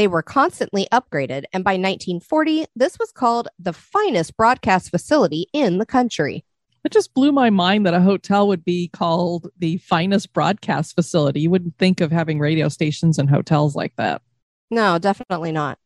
They 0.01 0.07
were 0.07 0.23
constantly 0.23 0.87
upgraded, 0.91 1.43
and 1.53 1.63
by 1.63 1.73
1940, 1.73 2.65
this 2.75 2.97
was 2.97 3.11
called 3.11 3.49
the 3.59 3.71
finest 3.71 4.35
broadcast 4.35 4.89
facility 4.89 5.45
in 5.53 5.77
the 5.77 5.85
country. 5.85 6.43
It 6.83 6.91
just 6.91 7.13
blew 7.13 7.31
my 7.31 7.51
mind 7.51 7.85
that 7.85 7.93
a 7.93 8.01
hotel 8.01 8.47
would 8.47 8.65
be 8.65 8.87
called 8.87 9.49
the 9.59 9.77
finest 9.77 10.33
broadcast 10.33 10.95
facility. 10.95 11.41
You 11.41 11.51
wouldn't 11.51 11.77
think 11.77 12.01
of 12.01 12.11
having 12.11 12.39
radio 12.39 12.67
stations 12.67 13.19
and 13.19 13.29
hotels 13.29 13.75
like 13.75 13.95
that. 13.97 14.23
No, 14.71 14.97
definitely 14.97 15.51
not. 15.51 15.77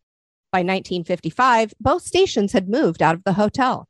By 0.49 0.59
1955, 0.59 1.73
both 1.81 2.03
stations 2.03 2.53
had 2.53 2.69
moved 2.69 3.01
out 3.01 3.15
of 3.15 3.23
the 3.25 3.33
hotel. 3.33 3.89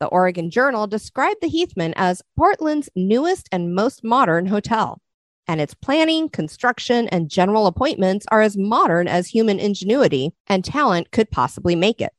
The 0.00 0.06
Oregon 0.06 0.50
Journal 0.50 0.88
described 0.88 1.38
the 1.40 1.48
Heathman 1.48 1.92
as 1.94 2.20
Portland's 2.36 2.90
newest 2.96 3.48
and 3.52 3.76
most 3.76 4.02
modern 4.02 4.46
hotel, 4.46 5.00
and 5.46 5.60
its 5.60 5.74
planning, 5.74 6.28
construction, 6.28 7.08
and 7.08 7.30
general 7.30 7.66
appointments 7.66 8.26
are 8.30 8.42
as 8.42 8.56
modern 8.56 9.08
as 9.08 9.28
human 9.28 9.58
ingenuity 9.58 10.32
and 10.46 10.64
talent 10.64 11.10
could 11.10 11.30
possibly 11.30 11.74
make 11.74 12.00
it. 12.00 12.12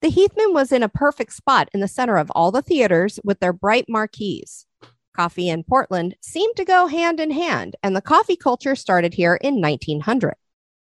The 0.00 0.10
Heathman 0.10 0.52
was 0.52 0.72
in 0.72 0.82
a 0.82 0.88
perfect 0.88 1.32
spot 1.32 1.68
in 1.72 1.80
the 1.80 1.88
center 1.88 2.16
of 2.16 2.30
all 2.32 2.50
the 2.50 2.62
theaters 2.62 3.20
with 3.24 3.40
their 3.40 3.52
bright 3.52 3.86
marquees. 3.88 4.66
Coffee 5.14 5.48
and 5.48 5.66
Portland 5.66 6.16
seemed 6.20 6.56
to 6.56 6.64
go 6.64 6.86
hand 6.86 7.20
in 7.20 7.30
hand, 7.30 7.76
and 7.82 7.94
the 7.94 8.00
coffee 8.00 8.36
culture 8.36 8.74
started 8.74 9.14
here 9.14 9.36
in 9.36 9.60
1900. 9.60 10.34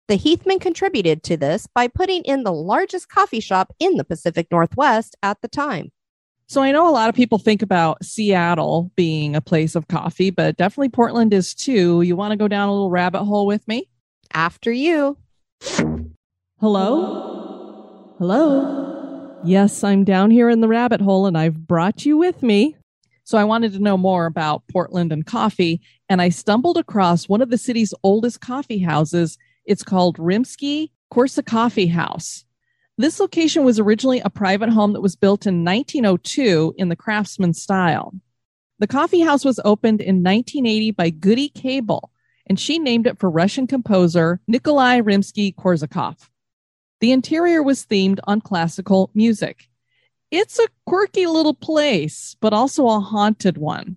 The 0.09 0.19
Heathman 0.19 0.61
contributed 0.61 1.23
to 1.25 1.37
this 1.37 1.67
by 1.67 1.89
putting 1.89 2.23
in 2.23 2.43
the 2.43 2.53
largest 2.53 3.09
coffee 3.09 3.41
shop 3.41 3.73
in 3.79 3.97
the 3.97 4.05
Pacific 4.05 4.49
Northwest 4.51 5.17
at 5.23 5.41
the 5.41 5.49
time. 5.49 5.91
So 6.53 6.61
I 6.61 6.71
know 6.71 6.87
a 6.87 6.93
lot 6.93 7.09
of 7.09 7.15
people 7.15 7.39
think 7.39 7.63
about 7.63 8.05
Seattle 8.05 8.93
being 8.95 9.35
a 9.35 9.41
place 9.41 9.75
of 9.75 9.89
coffee, 9.89 10.29
but 10.29 10.59
definitely 10.59 10.91
Portland 10.91 11.33
is 11.33 11.55
too. 11.55 12.03
You 12.03 12.15
want 12.15 12.33
to 12.33 12.37
go 12.37 12.47
down 12.47 12.69
a 12.69 12.73
little 12.73 12.91
rabbit 12.91 13.25
hole 13.25 13.47
with 13.47 13.67
me? 13.67 13.89
After 14.35 14.71
you. 14.71 15.17
Hello? 16.61 18.15
Hello? 18.19 19.35
Yes, 19.43 19.83
I'm 19.83 20.05
down 20.05 20.31
here 20.31 20.51
in 20.51 20.61
the 20.61 20.69
rabbit 20.69 21.01
hole 21.01 21.25
and 21.25 21.39
I've 21.39 21.67
brought 21.67 22.05
you 22.05 22.19
with 22.19 22.43
me. 22.43 22.77
So 23.25 23.39
I 23.39 23.45
wanted 23.45 23.73
to 23.73 23.79
know 23.79 23.97
more 23.97 24.27
about 24.27 24.63
Portland 24.71 25.11
and 25.11 25.25
coffee, 25.25 25.81
and 26.11 26.21
I 26.21 26.29
stumbled 26.29 26.77
across 26.77 27.31
one 27.31 27.41
of 27.41 27.49
the 27.49 27.57
city's 27.57 27.95
oldest 28.03 28.43
coffee 28.43 28.81
houses. 28.81 29.39
It's 29.65 29.83
called 29.83 30.19
Rimsky 30.19 30.91
Corsa 31.11 31.47
Coffee 31.47 31.87
House. 31.87 32.45
This 32.99 33.19
location 33.21 33.65
was 33.65 33.79
originally 33.79 34.21
a 34.21 34.31
private 34.31 34.69
home 34.69 34.93
that 34.93 35.01
was 35.01 35.17
built 35.17 35.47
in 35.47 35.65
1902 35.65 36.75
in 36.77 36.89
the 36.89 36.97
craftsman 36.97 37.55
style. 37.55 38.15
The 38.79 38.87
coffee 38.87 39.21
house 39.21 39.45
was 39.45 39.61
opened 39.65 40.01
in 40.01 40.17
1980 40.17 40.91
by 40.91 41.11
Goody 41.11 41.49
Cable, 41.49 42.11
and 42.47 42.61
she 42.61 42.79
named 42.79 43.07
it 43.07 43.19
for 43.19 43.31
Russian 43.31 43.67
composer 43.67 44.41
Nikolai 44.47 45.01
Rimsky 45.01 45.55
Korsakov. 45.55 46.29
The 47.01 47.13
interior 47.13 47.63
was 47.63 47.87
themed 47.87 48.19
on 48.25 48.41
classical 48.41 49.11
music. 49.15 49.69
It's 50.31 50.59
a 50.59 50.69
quirky 50.87 51.27
little 51.27 51.55
place, 51.55 52.37
but 52.41 52.53
also 52.53 52.87
a 52.89 53.01
haunted 53.01 53.57
one. 53.59 53.97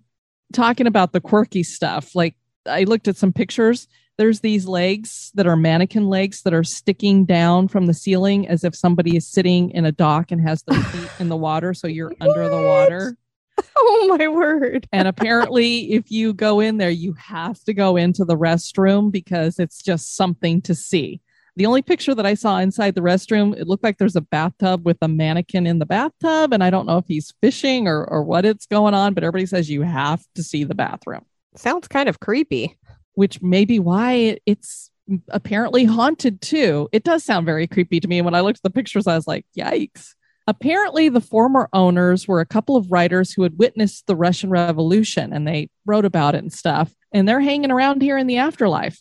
Talking 0.52 0.86
about 0.86 1.12
the 1.12 1.20
quirky 1.20 1.62
stuff, 1.62 2.14
like 2.14 2.36
I 2.66 2.84
looked 2.84 3.08
at 3.08 3.16
some 3.16 3.32
pictures. 3.32 3.88
There's 4.18 4.40
these 4.40 4.66
legs 4.66 5.30
that 5.34 5.46
are 5.46 5.56
mannequin 5.56 6.08
legs 6.08 6.42
that 6.42 6.54
are 6.54 6.64
sticking 6.64 7.26
down 7.26 7.68
from 7.68 7.86
the 7.86 7.94
ceiling 7.94 8.48
as 8.48 8.64
if 8.64 8.74
somebody 8.74 9.16
is 9.16 9.26
sitting 9.26 9.70
in 9.70 9.84
a 9.84 9.92
dock 9.92 10.30
and 10.30 10.40
has 10.40 10.62
their 10.62 10.80
feet 10.80 11.10
in 11.18 11.28
the 11.28 11.36
water. 11.36 11.74
So 11.74 11.86
you're 11.86 12.14
under 12.20 12.48
the 12.48 12.60
water. 12.60 13.16
Oh 13.78 14.16
my 14.18 14.28
word. 14.28 14.86
And 14.92 15.08
apparently, 15.08 15.92
if 15.92 16.10
you 16.10 16.34
go 16.34 16.60
in 16.60 16.76
there, 16.76 16.90
you 16.90 17.14
have 17.14 17.62
to 17.64 17.72
go 17.72 17.96
into 17.96 18.24
the 18.24 18.36
restroom 18.36 19.10
because 19.10 19.58
it's 19.58 19.82
just 19.82 20.14
something 20.14 20.60
to 20.62 20.74
see. 20.74 21.22
The 21.56 21.64
only 21.64 21.80
picture 21.80 22.14
that 22.14 22.26
I 22.26 22.34
saw 22.34 22.58
inside 22.58 22.94
the 22.94 23.00
restroom, 23.00 23.58
it 23.58 23.66
looked 23.66 23.82
like 23.82 23.96
there's 23.96 24.16
a 24.16 24.20
bathtub 24.20 24.84
with 24.84 24.98
a 25.00 25.08
mannequin 25.08 25.66
in 25.66 25.78
the 25.78 25.86
bathtub. 25.86 26.52
And 26.52 26.62
I 26.62 26.68
don't 26.68 26.86
know 26.86 26.98
if 26.98 27.06
he's 27.08 27.32
fishing 27.40 27.88
or, 27.88 28.04
or 28.04 28.22
what 28.22 28.44
it's 28.44 28.66
going 28.66 28.92
on, 28.92 29.14
but 29.14 29.24
everybody 29.24 29.46
says 29.46 29.70
you 29.70 29.80
have 29.82 30.22
to 30.34 30.42
see 30.42 30.64
the 30.64 30.74
bathroom, 30.74 31.24
Sounds 31.54 31.88
kind 31.88 32.10
of 32.10 32.20
creepy. 32.20 32.76
Which 33.16 33.42
may 33.42 33.64
be 33.64 33.78
why 33.78 34.38
it's 34.46 34.90
apparently 35.28 35.84
haunted 35.84 36.40
too. 36.40 36.88
It 36.92 37.02
does 37.02 37.24
sound 37.24 37.46
very 37.46 37.66
creepy 37.66 37.98
to 38.00 38.08
me. 38.08 38.18
And 38.18 38.24
when 38.24 38.34
I 38.34 38.40
looked 38.40 38.58
at 38.58 38.62
the 38.62 38.70
pictures, 38.70 39.06
I 39.06 39.16
was 39.16 39.26
like, 39.26 39.46
yikes. 39.56 40.14
Apparently, 40.46 41.08
the 41.08 41.20
former 41.20 41.68
owners 41.72 42.28
were 42.28 42.40
a 42.40 42.46
couple 42.46 42.76
of 42.76 42.92
writers 42.92 43.32
who 43.32 43.42
had 43.42 43.58
witnessed 43.58 44.06
the 44.06 44.14
Russian 44.14 44.50
Revolution 44.50 45.32
and 45.32 45.46
they 45.46 45.70
wrote 45.86 46.04
about 46.04 46.36
it 46.36 46.38
and 46.38 46.52
stuff. 46.52 46.92
And 47.12 47.28
they're 47.28 47.40
hanging 47.40 47.72
around 47.72 48.02
here 48.02 48.16
in 48.16 48.28
the 48.28 48.36
afterlife. 48.36 49.00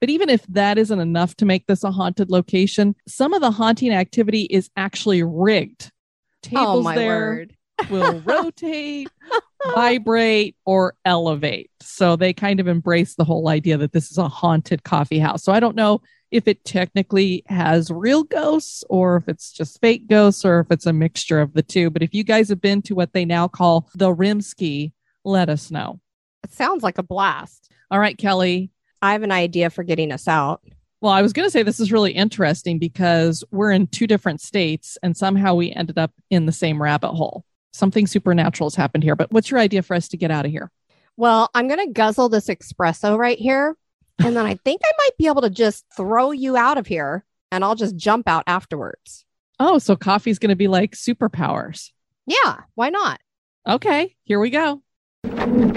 But 0.00 0.10
even 0.10 0.28
if 0.28 0.46
that 0.48 0.78
isn't 0.78 0.98
enough 0.98 1.34
to 1.36 1.44
make 1.44 1.66
this 1.66 1.84
a 1.84 1.90
haunted 1.90 2.30
location, 2.30 2.94
some 3.08 3.32
of 3.32 3.40
the 3.40 3.50
haunting 3.50 3.92
activity 3.92 4.42
is 4.42 4.70
actually 4.76 5.22
rigged. 5.22 5.90
Oh, 5.90 6.48
Tables 6.48 6.86
oh 6.86 6.94
there 6.94 7.18
word. 7.18 7.56
will 7.90 8.20
rotate. 8.20 9.08
vibrate, 9.74 10.56
or 10.64 10.94
elevate. 11.04 11.70
So 11.80 12.16
they 12.16 12.32
kind 12.32 12.60
of 12.60 12.68
embrace 12.68 13.14
the 13.14 13.24
whole 13.24 13.48
idea 13.48 13.76
that 13.78 13.92
this 13.92 14.10
is 14.10 14.18
a 14.18 14.28
haunted 14.28 14.84
coffee 14.84 15.18
house. 15.18 15.42
So 15.42 15.52
I 15.52 15.60
don't 15.60 15.76
know 15.76 16.02
if 16.30 16.48
it 16.48 16.64
technically 16.64 17.42
has 17.46 17.90
real 17.90 18.24
ghosts 18.24 18.84
or 18.90 19.16
if 19.16 19.28
it's 19.28 19.52
just 19.52 19.80
fake 19.80 20.08
ghosts 20.08 20.44
or 20.44 20.60
if 20.60 20.66
it's 20.70 20.86
a 20.86 20.92
mixture 20.92 21.40
of 21.40 21.52
the 21.54 21.62
two. 21.62 21.90
But 21.90 22.02
if 22.02 22.14
you 22.14 22.24
guys 22.24 22.48
have 22.48 22.60
been 22.60 22.82
to 22.82 22.94
what 22.94 23.12
they 23.12 23.24
now 23.24 23.48
call 23.48 23.88
the 23.94 24.14
Rimsky, 24.14 24.92
let 25.24 25.48
us 25.48 25.70
know. 25.70 26.00
It 26.44 26.52
sounds 26.52 26.82
like 26.82 26.98
a 26.98 27.02
blast. 27.02 27.70
All 27.90 27.98
right, 27.98 28.16
Kelly. 28.16 28.70
I 29.02 29.12
have 29.12 29.22
an 29.22 29.32
idea 29.32 29.70
for 29.70 29.84
getting 29.84 30.10
us 30.10 30.26
out. 30.26 30.62
Well, 31.00 31.12
I 31.12 31.22
was 31.22 31.32
going 31.32 31.46
to 31.46 31.50
say 31.50 31.62
this 31.62 31.80
is 31.80 31.92
really 31.92 32.12
interesting 32.12 32.78
because 32.78 33.44
we're 33.50 33.70
in 33.70 33.86
two 33.86 34.06
different 34.06 34.40
states 34.40 34.96
and 35.02 35.16
somehow 35.16 35.54
we 35.54 35.70
ended 35.70 35.98
up 35.98 36.12
in 36.30 36.46
the 36.46 36.52
same 36.52 36.82
rabbit 36.82 37.12
hole. 37.12 37.44
Something 37.76 38.06
supernatural 38.06 38.70
has 38.70 38.74
happened 38.74 39.04
here. 39.04 39.14
But 39.14 39.30
what's 39.30 39.50
your 39.50 39.60
idea 39.60 39.82
for 39.82 39.94
us 39.94 40.08
to 40.08 40.16
get 40.16 40.30
out 40.30 40.46
of 40.46 40.50
here? 40.50 40.70
Well, 41.18 41.50
I'm 41.54 41.68
going 41.68 41.86
to 41.86 41.92
guzzle 41.92 42.30
this 42.30 42.46
espresso 42.46 43.18
right 43.18 43.38
here. 43.38 43.76
And 44.18 44.34
then 44.34 44.46
I 44.46 44.54
think 44.64 44.80
I 44.82 44.92
might 44.96 45.18
be 45.18 45.26
able 45.26 45.42
to 45.42 45.50
just 45.50 45.84
throw 45.94 46.30
you 46.30 46.56
out 46.56 46.78
of 46.78 46.86
here 46.86 47.26
and 47.52 47.62
I'll 47.62 47.74
just 47.74 47.94
jump 47.94 48.28
out 48.28 48.44
afterwards. 48.46 49.26
Oh, 49.60 49.78
so 49.78 49.94
coffee's 49.94 50.38
going 50.38 50.48
to 50.48 50.56
be 50.56 50.68
like 50.68 50.92
superpowers. 50.92 51.90
Yeah, 52.26 52.60
why 52.76 52.88
not? 52.88 53.20
Okay, 53.68 54.16
here 54.24 54.40
we 54.40 54.48
go. 54.48 54.80
Wahoo! 55.24 55.74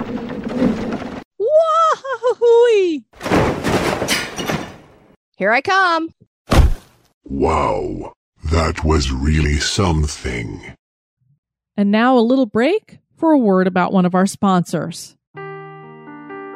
Here 5.36 5.52
I 5.52 5.62
come. 5.62 6.14
Wow, 7.26 8.14
that 8.46 8.86
was 8.86 9.12
really 9.12 9.58
something. 9.58 10.78
And 11.80 11.92
now 11.92 12.18
a 12.18 12.20
little 12.20 12.46
break 12.46 13.00
for 13.16 13.32
a 13.32 13.38
word 13.38 13.66
about 13.66 13.94
one 13.94 14.06
of 14.06 14.14
our 14.14 14.26
sponsors. 14.26 15.16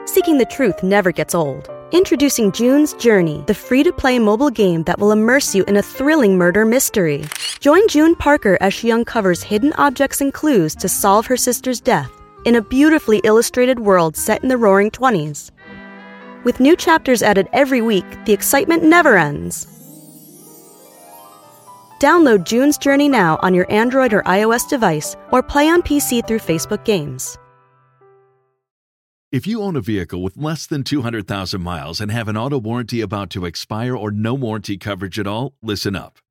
Seeking 0.03 0.38
the 0.38 0.46
truth 0.51 0.84
never 0.84 1.13
gets 1.13 1.34
old. 1.34 1.70
Introducing 1.94 2.51
June's 2.51 2.92
Journey, 2.96 3.42
the 3.48 3.53
free 3.53 3.84
to 3.84 3.94
play 3.94 4.20
mobile 4.20 4.50
game 4.50 4.84
that 4.84 5.00
will 5.00 5.13
immerse 5.13 5.56
you 5.56 5.63
in 5.63 5.77
a 5.77 5.82
thrilling 5.82 6.38
murder 6.38 6.65
mystery. 6.65 7.24
Join 7.62 7.88
June 7.88 8.15
Parker 8.15 8.58
as 8.60 8.74
she 8.74 8.92
uncovers 8.92 9.42
hidden 9.42 9.72
objects 9.77 10.20
and 10.20 10.34
clues 10.34 10.75
to 10.75 10.89
solve 10.89 11.25
her 11.27 11.38
sister's 11.38 11.80
death 11.80 12.12
in 12.44 12.56
a 12.56 12.62
beautifully 12.62 13.22
illustrated 13.24 13.80
world 13.80 14.18
set 14.18 14.44
in 14.44 14.50
the 14.50 14.58
roaring 14.58 14.92
20s. 14.92 15.51
With 16.44 16.60
new 16.60 16.75
chapters 16.75 17.24
added 17.24 17.48
every 17.53 17.82
week, 17.82 18.25
the 18.25 18.34
excitement 18.34 18.84
never 18.84 19.15
ends. 19.15 19.82
Download 22.03 22.43
June's 22.43 22.77
Journey 22.77 23.07
now 23.07 23.39
on 23.41 23.53
your 23.53 23.65
Android 23.72 24.12
or 24.12 24.24
iOS 24.24 24.67
device 24.67 25.15
or 25.31 25.41
play 25.41 25.69
on 25.69 25.81
PC 25.81 26.27
through 26.27 26.39
Facebook 26.39 26.83
Games. 26.83 27.38
If 29.31 29.48
you 29.48 29.62
own 29.62 29.77
a 29.77 29.81
vehicle 29.81 30.22
with 30.22 30.36
less 30.36 30.67
than 30.67 30.83
200,000 30.83 31.63
miles 31.63 32.01
and 32.01 32.12
have 32.12 32.27
an 32.27 32.36
auto 32.36 32.60
warranty 32.60 33.00
about 33.00 33.29
to 33.29 33.45
expire 33.45 33.95
or 33.95 34.12
no 34.12 34.33
warranty 34.33 34.77
coverage 34.77 35.17
at 35.17 35.25
all, 35.25 35.53
listen 35.62 35.95
up. 35.95 36.19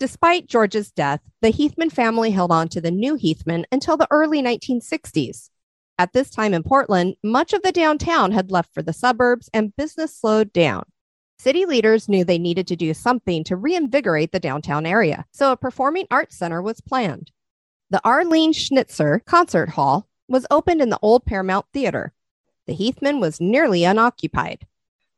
Despite 0.00 0.46
George's 0.46 0.92
death, 0.92 1.20
the 1.42 1.50
Heathman 1.50 1.90
family 1.90 2.30
held 2.30 2.52
on 2.52 2.68
to 2.68 2.80
the 2.80 2.92
new 2.92 3.16
Heathman 3.16 3.64
until 3.72 3.96
the 3.96 4.06
early 4.12 4.40
1960s. 4.40 5.50
At 5.98 6.12
this 6.12 6.30
time 6.30 6.54
in 6.54 6.62
Portland, 6.62 7.16
much 7.24 7.52
of 7.52 7.62
the 7.62 7.72
downtown 7.72 8.30
had 8.30 8.52
left 8.52 8.72
for 8.72 8.80
the 8.80 8.92
suburbs 8.92 9.50
and 9.52 9.74
business 9.74 10.16
slowed 10.16 10.52
down. 10.52 10.84
City 11.40 11.66
leaders 11.66 12.08
knew 12.08 12.24
they 12.24 12.38
needed 12.38 12.68
to 12.68 12.76
do 12.76 12.94
something 12.94 13.42
to 13.44 13.56
reinvigorate 13.56 14.30
the 14.30 14.38
downtown 14.38 14.86
area, 14.86 15.24
so 15.32 15.50
a 15.50 15.56
performing 15.56 16.06
arts 16.12 16.36
center 16.36 16.62
was 16.62 16.80
planned. 16.80 17.32
The 17.90 18.00
Arlene 18.04 18.52
Schnitzer 18.52 19.20
Concert 19.24 19.70
Hall 19.70 20.08
was 20.28 20.46
opened 20.48 20.80
in 20.80 20.90
the 20.90 20.98
old 21.02 21.24
Paramount 21.24 21.66
Theater. 21.72 22.12
The 22.66 22.74
Heathman 22.74 23.20
was 23.20 23.40
nearly 23.40 23.82
unoccupied. 23.82 24.66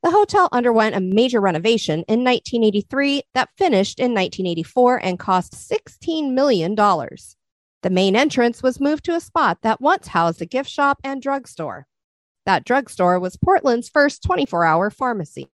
The 0.03 0.11
hotel 0.11 0.49
underwent 0.51 0.97
a 0.97 1.01
major 1.01 1.41
renovation 1.41 2.05
in 2.09 2.25
1983 2.25 3.23
that 3.35 3.51
finished 3.59 3.99
in 3.99 4.15
1984 4.15 5.05
and 5.05 5.19
cost 5.19 5.53
$16 5.53 6.33
million. 6.33 6.75
The 6.75 7.91
main 7.91 8.17
entrance 8.17 8.63
was 8.63 8.81
moved 8.81 9.05
to 9.05 9.15
a 9.15 9.21
spot 9.21 9.59
that 9.63 9.81
once 9.81 10.09
housed 10.09 10.41
a 10.41 10.47
gift 10.47 10.71
shop 10.71 11.01
and 11.05 11.21
drugstore. 11.21 11.87
That 12.47 12.65
drugstore 12.65 13.21
was 13.21 13.37
Portland's 13.37 13.91
first 13.91 14.23
24 14.23 14.65
hour 14.65 14.91
pharmacy. 14.91 15.49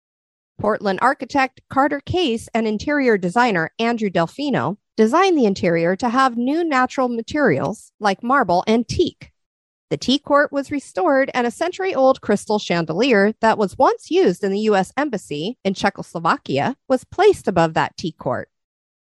Portland 0.58 0.98
architect 1.02 1.60
Carter 1.70 2.00
Case 2.00 2.48
and 2.54 2.66
interior 2.66 3.18
designer 3.18 3.72
Andrew 3.78 4.10
Delfino 4.10 4.76
designed 4.96 5.36
the 5.36 5.46
interior 5.46 5.96
to 5.96 6.08
have 6.08 6.36
new 6.36 6.62
natural 6.62 7.08
materials 7.08 7.92
like 7.98 8.22
marble 8.22 8.62
and 8.66 8.86
teak. 8.86 9.32
The 9.94 9.98
tea 9.98 10.18
court 10.18 10.50
was 10.50 10.72
restored, 10.72 11.30
and 11.34 11.46
a 11.46 11.52
century 11.52 11.94
old 11.94 12.20
crystal 12.20 12.58
chandelier 12.58 13.32
that 13.40 13.58
was 13.58 13.78
once 13.78 14.10
used 14.10 14.42
in 14.42 14.50
the 14.50 14.58
U.S. 14.62 14.92
Embassy 14.96 15.56
in 15.62 15.72
Czechoslovakia 15.72 16.76
was 16.88 17.04
placed 17.04 17.46
above 17.46 17.74
that 17.74 17.96
tea 17.96 18.10
court. 18.10 18.50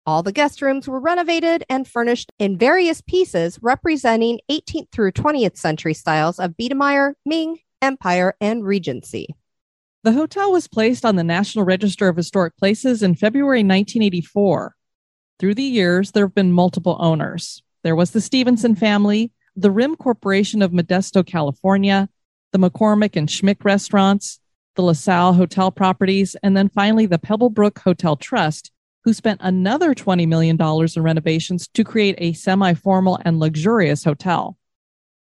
All 0.06 0.24
the 0.24 0.32
guest 0.32 0.62
rooms 0.62 0.88
were 0.88 1.02
renovated 1.02 1.66
and 1.68 1.86
furnished 1.86 2.32
in 2.40 2.58
various 2.58 3.02
pieces 3.02 3.60
representing 3.62 4.40
18th 4.50 4.90
through 4.94 5.12
20th 5.12 5.58
century 5.58 5.94
styles 5.94 6.40
of 6.40 6.56
Biedermeier, 6.56 7.16
Ming, 7.26 7.60
Empire, 7.82 8.36
and 8.40 8.64
Regency. 8.64 9.36
The 10.04 10.14
hotel 10.14 10.54
was 10.54 10.70
placed 10.70 11.04
on 11.04 11.18
the 11.18 11.24
National 11.26 11.66
Register 11.66 12.08
of 12.08 12.16
Historic 12.16 12.56
Places 12.56 13.04
in 13.04 13.16
February 13.16 13.60
1984. 13.60 14.74
Through 15.38 15.56
the 15.56 15.64
years, 15.64 16.14
there 16.14 16.28
have 16.28 16.34
been 16.34 16.54
multiple 16.54 16.96
owners. 17.02 17.62
There 17.84 17.94
was 17.94 18.12
the 18.12 18.22
Stevenson 18.22 18.74
family, 18.74 19.34
the 19.58 19.72
Rim 19.72 19.96
Corporation 19.96 20.62
of 20.62 20.72
Modesto, 20.72 21.26
California, 21.26 22.08
the 22.54 22.60
McCormick 22.60 23.16
and 23.16 23.28
Schmick 23.28 23.66
restaurants, 23.66 24.40
the 24.76 24.84
LaSalle 24.84 25.34
Hotel 25.34 25.72
properties, 25.72 26.36
and 26.44 26.56
then 26.56 26.70
finally 26.70 27.08
the 27.08 27.18
Pebblebrook 27.18 27.80
Hotel 27.80 28.16
Trust, 28.16 28.72
who 29.04 29.14
spent 29.14 29.42
another 29.44 29.96
$20 29.96 30.28
million 30.28 30.58
in 30.62 31.02
renovations 31.02 31.68
to 31.70 31.84
create 31.84 32.16
a 32.20 32.34
semi 32.34 32.76
formal 32.76 33.20
and 33.26 33.40
luxurious 33.40 34.04
hotel. 34.04 34.58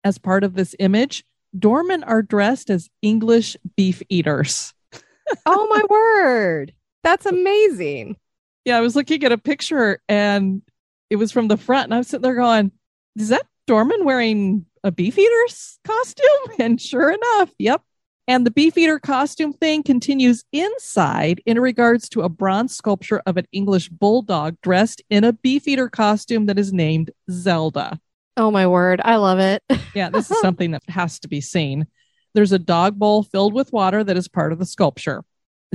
As 0.03 0.17
part 0.17 0.43
of 0.43 0.53
this 0.53 0.75
image, 0.79 1.23
doormen 1.57 2.03
are 2.03 2.21
dressed 2.21 2.69
as 2.69 2.89
English 3.01 3.55
beef 3.77 4.03
eaters. 4.09 4.73
oh 5.45 5.67
my 5.69 5.81
word. 5.89 6.73
That's 7.03 7.25
amazing. 7.25 8.17
Yeah, 8.65 8.77
I 8.77 8.81
was 8.81 8.95
looking 8.97 9.23
at 9.23 9.31
a 9.31 9.37
picture 9.37 10.01
and 10.09 10.61
it 11.09 11.15
was 11.15 11.31
from 11.31 11.47
the 11.47 11.57
front, 11.57 11.85
and 11.85 11.93
I 11.93 11.99
was 11.99 12.07
sitting 12.07 12.23
there 12.23 12.35
going, 12.35 12.71
Is 13.15 13.29
that 13.29 13.45
doorman 13.67 14.05
wearing 14.05 14.65
a 14.83 14.91
beefeater's 14.91 15.79
costume? 15.83 16.25
And 16.59 16.79
sure 16.79 17.11
enough, 17.11 17.51
yep. 17.59 17.81
And 18.27 18.45
the 18.45 18.51
beefeater 18.51 18.97
costume 18.97 19.53
thing 19.53 19.83
continues 19.83 20.43
inside 20.51 21.41
in 21.45 21.59
regards 21.59 22.09
to 22.09 22.21
a 22.21 22.29
bronze 22.29 22.75
sculpture 22.75 23.21
of 23.25 23.37
an 23.37 23.45
English 23.51 23.89
bulldog 23.89 24.55
dressed 24.61 25.03
in 25.09 25.23
a 25.23 25.33
beefeater 25.33 25.89
costume 25.89 26.47
that 26.47 26.57
is 26.57 26.73
named 26.73 27.11
Zelda. 27.29 27.99
Oh 28.37 28.49
my 28.49 28.65
word, 28.65 28.99
I 29.03 29.17
love 29.17 29.39
it. 29.39 29.61
yeah, 29.93 30.09
this 30.09 30.31
is 30.31 30.39
something 30.39 30.71
that 30.71 30.81
has 30.87 31.19
to 31.19 31.27
be 31.27 31.39
seen. 31.39 31.85
There's 32.33 32.51
a 32.51 32.59
dog 32.59 32.97
bowl 32.97 33.23
filled 33.23 33.53
with 33.53 33.71
water 33.71 34.03
that 34.03 34.17
is 34.17 34.27
part 34.27 34.51
of 34.51 34.59
the 34.59 34.65
sculpture. 34.65 35.23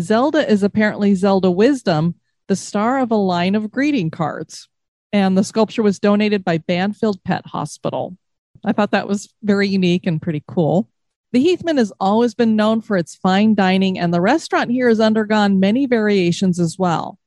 Zelda 0.01 0.51
is 0.51 0.63
apparently 0.63 1.15
Zelda 1.15 1.51
Wisdom, 1.51 2.17
the 2.49 2.57
star 2.57 2.99
of 2.99 3.13
a 3.13 3.17
line 3.17 3.55
of 3.55 3.71
greeting 3.71 4.11
cards 4.11 4.69
and 5.13 5.37
the 5.37 5.45
sculpture 5.45 5.83
was 5.83 5.99
donated 5.99 6.45
by 6.45 6.59
Banfield 6.59 7.23
Pet 7.25 7.47
Hospital. 7.47 8.17
I 8.65 8.73
thought 8.73 8.91
that 8.93 9.09
was 9.09 9.33
very 9.43 9.69
unique 9.69 10.07
and 10.07 10.21
pretty 10.21 10.45
cool. 10.47 10.89
The 11.33 11.45
Heathman 11.45 11.79
has 11.79 11.93
always 12.01 12.35
been 12.35 12.57
known 12.57 12.81
for 12.81 12.97
its 12.97 13.15
fine 13.15 13.55
dining, 13.55 13.99
and 13.99 14.13
the 14.13 14.21
restaurant 14.21 14.71
here 14.71 14.89
has 14.89 15.01
undergone 15.01 15.61
many 15.61 15.87
variations 15.87 16.59
as 16.59 16.77
well. 16.79 17.19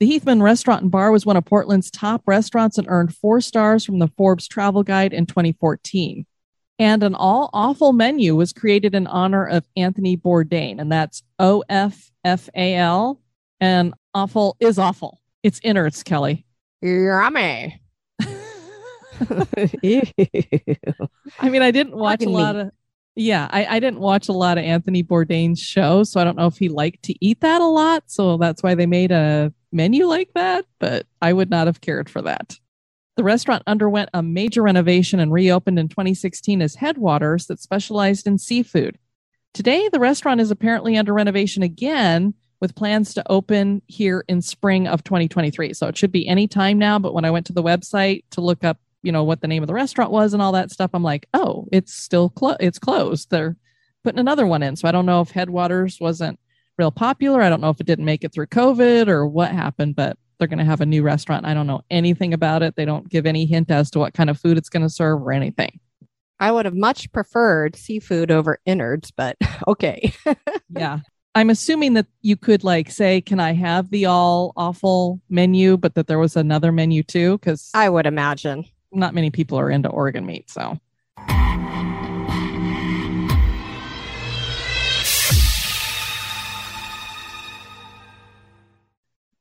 The 0.00 0.10
Heathman 0.10 0.42
Restaurant 0.42 0.82
and 0.82 0.90
Bar 0.90 1.12
was 1.12 1.24
one 1.24 1.36
of 1.36 1.44
Portland's 1.44 1.90
top 1.90 2.22
restaurants 2.26 2.78
and 2.78 2.88
earned 2.90 3.14
four 3.14 3.40
stars 3.40 3.84
from 3.84 4.00
the 4.00 4.08
Forbes 4.08 4.48
Travel 4.48 4.82
Guide 4.82 5.12
in 5.12 5.24
2014. 5.24 6.26
And 6.80 7.02
an 7.04 7.14
all 7.14 7.48
awful 7.52 7.92
menu 7.92 8.34
was 8.34 8.52
created 8.52 8.96
in 8.96 9.06
honor 9.06 9.46
of 9.46 9.64
Anthony 9.76 10.16
Bourdain, 10.16 10.80
and 10.80 10.90
that's 10.90 11.22
O 11.38 11.62
F 11.68 12.10
F 12.24 12.48
A 12.56 12.74
L. 12.74 13.20
And 13.60 13.94
awful 14.12 14.56
is 14.58 14.80
awful. 14.80 15.20
It's 15.44 15.60
innards, 15.62 16.02
Kelly. 16.02 16.44
Yummy. 16.84 17.80
I 21.42 21.48
mean, 21.48 21.62
I 21.62 21.70
didn't 21.70 21.96
watch 21.96 22.22
a 22.22 22.28
lot 22.28 22.56
meat. 22.56 22.62
of. 22.62 22.70
Yeah, 23.16 23.48
I, 23.50 23.76
I 23.76 23.80
didn't 23.80 24.00
watch 24.00 24.28
a 24.28 24.32
lot 24.32 24.58
of 24.58 24.64
Anthony 24.64 25.02
Bourdain's 25.02 25.60
show, 25.60 26.02
so 26.02 26.20
I 26.20 26.24
don't 26.24 26.36
know 26.36 26.48
if 26.48 26.58
he 26.58 26.68
liked 26.68 27.04
to 27.04 27.14
eat 27.24 27.40
that 27.40 27.60
a 27.60 27.66
lot. 27.66 28.04
So 28.08 28.36
that's 28.36 28.62
why 28.62 28.74
they 28.74 28.86
made 28.86 29.12
a 29.12 29.52
menu 29.72 30.06
like 30.06 30.30
that. 30.34 30.66
But 30.78 31.06
I 31.22 31.32
would 31.32 31.48
not 31.48 31.68
have 31.68 31.80
cared 31.80 32.10
for 32.10 32.20
that. 32.22 32.58
The 33.16 33.24
restaurant 33.24 33.62
underwent 33.66 34.10
a 34.12 34.22
major 34.22 34.62
renovation 34.62 35.20
and 35.20 35.32
reopened 35.32 35.78
in 35.78 35.88
2016 35.88 36.60
as 36.60 36.74
Headwaters 36.74 37.46
that 37.46 37.60
specialized 37.60 38.26
in 38.26 38.36
seafood. 38.36 38.98
Today, 39.54 39.88
the 39.88 40.00
restaurant 40.00 40.40
is 40.40 40.50
apparently 40.50 40.96
under 40.98 41.14
renovation 41.14 41.62
again 41.62 42.34
with 42.60 42.74
plans 42.74 43.14
to 43.14 43.30
open 43.30 43.82
here 43.86 44.24
in 44.28 44.40
spring 44.40 44.86
of 44.86 45.04
2023. 45.04 45.72
So 45.74 45.86
it 45.88 45.96
should 45.96 46.12
be 46.12 46.26
any 46.26 46.46
time 46.48 46.78
now. 46.78 46.98
But 46.98 47.14
when 47.14 47.24
I 47.24 47.30
went 47.30 47.46
to 47.46 47.52
the 47.52 47.62
website 47.62 48.24
to 48.30 48.40
look 48.40 48.64
up, 48.64 48.78
you 49.02 49.12
know, 49.12 49.24
what 49.24 49.40
the 49.40 49.48
name 49.48 49.62
of 49.62 49.66
the 49.66 49.74
restaurant 49.74 50.10
was 50.10 50.32
and 50.32 50.42
all 50.42 50.52
that 50.52 50.70
stuff, 50.70 50.90
I'm 50.94 51.02
like, 51.02 51.26
oh, 51.34 51.66
it's 51.72 51.92
still 51.92 52.30
closed. 52.30 52.58
it's 52.60 52.78
closed. 52.78 53.30
They're 53.30 53.56
putting 54.02 54.20
another 54.20 54.46
one 54.46 54.62
in. 54.62 54.76
So 54.76 54.88
I 54.88 54.92
don't 54.92 55.06
know 55.06 55.20
if 55.20 55.30
Headwaters 55.30 56.00
wasn't 56.00 56.38
real 56.78 56.90
popular. 56.90 57.42
I 57.42 57.48
don't 57.48 57.60
know 57.60 57.70
if 57.70 57.80
it 57.80 57.86
didn't 57.86 58.04
make 58.04 58.24
it 58.24 58.32
through 58.32 58.46
COVID 58.46 59.08
or 59.08 59.26
what 59.26 59.50
happened, 59.50 59.96
but 59.96 60.16
they're 60.38 60.48
going 60.48 60.58
to 60.58 60.64
have 60.64 60.80
a 60.80 60.86
new 60.86 61.02
restaurant. 61.02 61.46
I 61.46 61.54
don't 61.54 61.66
know 61.66 61.82
anything 61.90 62.34
about 62.34 62.62
it. 62.62 62.76
They 62.76 62.84
don't 62.84 63.08
give 63.08 63.26
any 63.26 63.46
hint 63.46 63.70
as 63.70 63.90
to 63.92 63.98
what 63.98 64.14
kind 64.14 64.30
of 64.30 64.40
food 64.40 64.58
it's 64.58 64.68
going 64.68 64.82
to 64.82 64.90
serve 64.90 65.22
or 65.22 65.32
anything. 65.32 65.80
I 66.40 66.50
would 66.50 66.64
have 66.64 66.74
much 66.74 67.10
preferred 67.12 67.76
seafood 67.76 68.30
over 68.30 68.58
innards, 68.66 69.10
but 69.10 69.36
okay. 69.68 70.12
yeah. 70.70 71.00
I'm 71.36 71.50
assuming 71.50 71.94
that 71.94 72.06
you 72.22 72.36
could 72.36 72.62
like 72.62 72.92
say, 72.92 73.20
can 73.20 73.40
I 73.40 73.54
have 73.54 73.90
the 73.90 74.06
all 74.06 74.52
awful 74.56 75.20
menu, 75.28 75.76
but 75.76 75.96
that 75.96 76.06
there 76.06 76.20
was 76.20 76.36
another 76.36 76.70
menu 76.70 77.02
too? 77.02 77.38
Because 77.38 77.70
I 77.74 77.88
would 77.88 78.06
imagine. 78.06 78.64
not 78.92 79.14
many 79.14 79.30
people 79.30 79.58
are 79.58 79.68
into 79.68 79.88
organ 79.88 80.24
meat. 80.26 80.48
So 80.48 80.78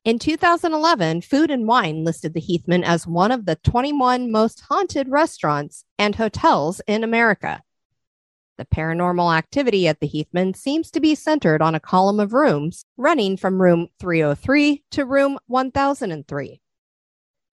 In 0.05 0.19
2011, 0.19 1.21
Food 1.21 1.49
and 1.49 1.65
Wine 1.65 2.03
listed 2.03 2.33
the 2.33 2.41
Heathman 2.41 2.83
as 2.83 3.07
one 3.07 3.31
of 3.31 3.45
the 3.45 3.55
21 3.55 4.31
most 4.31 4.61
haunted 4.67 5.07
restaurants 5.07 5.85
and 5.97 6.15
hotels 6.15 6.81
in 6.87 7.03
America. 7.03 7.61
The 8.57 8.65
paranormal 8.65 9.35
activity 9.35 9.87
at 9.87 9.99
the 9.99 10.07
Heathman 10.07 10.55
seems 10.55 10.91
to 10.91 10.99
be 10.99 11.15
centered 11.15 11.61
on 11.61 11.73
a 11.73 11.79
column 11.79 12.19
of 12.19 12.33
rooms 12.33 12.85
running 12.97 13.35
from 13.35 13.61
room 13.61 13.87
303 13.99 14.83
to 14.91 15.05
room 15.05 15.39
1003. 15.47 16.61